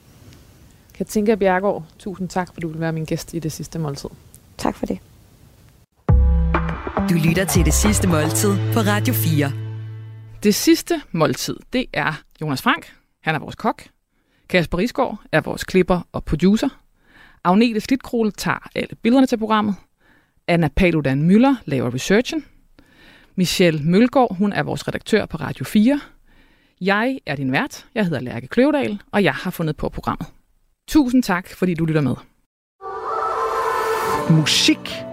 [0.95, 4.09] Katinka Bjergård, tusind tak, fordi du vil være min gæst i det sidste måltid.
[4.57, 4.99] Tak for det.
[7.09, 9.51] Du lytter til det sidste måltid på Radio 4.
[10.43, 12.93] Det sidste måltid, det er Jonas Frank.
[13.21, 13.83] Han er vores kok.
[14.49, 16.69] Kasper Risgaard er vores klipper og producer.
[17.43, 19.75] Agnete Slitkrol tager alle billederne til programmet.
[20.47, 22.45] Anna Paludan Møller laver researchen.
[23.35, 25.99] Michelle Mølgaard, hun er vores redaktør på Radio 4.
[26.81, 27.85] Jeg er din vært.
[27.95, 30.27] Jeg hedder Lærke Kløvedal, og jeg har fundet på programmet.
[30.87, 32.15] Tusind tak, fordi du lytter med.
[34.37, 35.12] Musik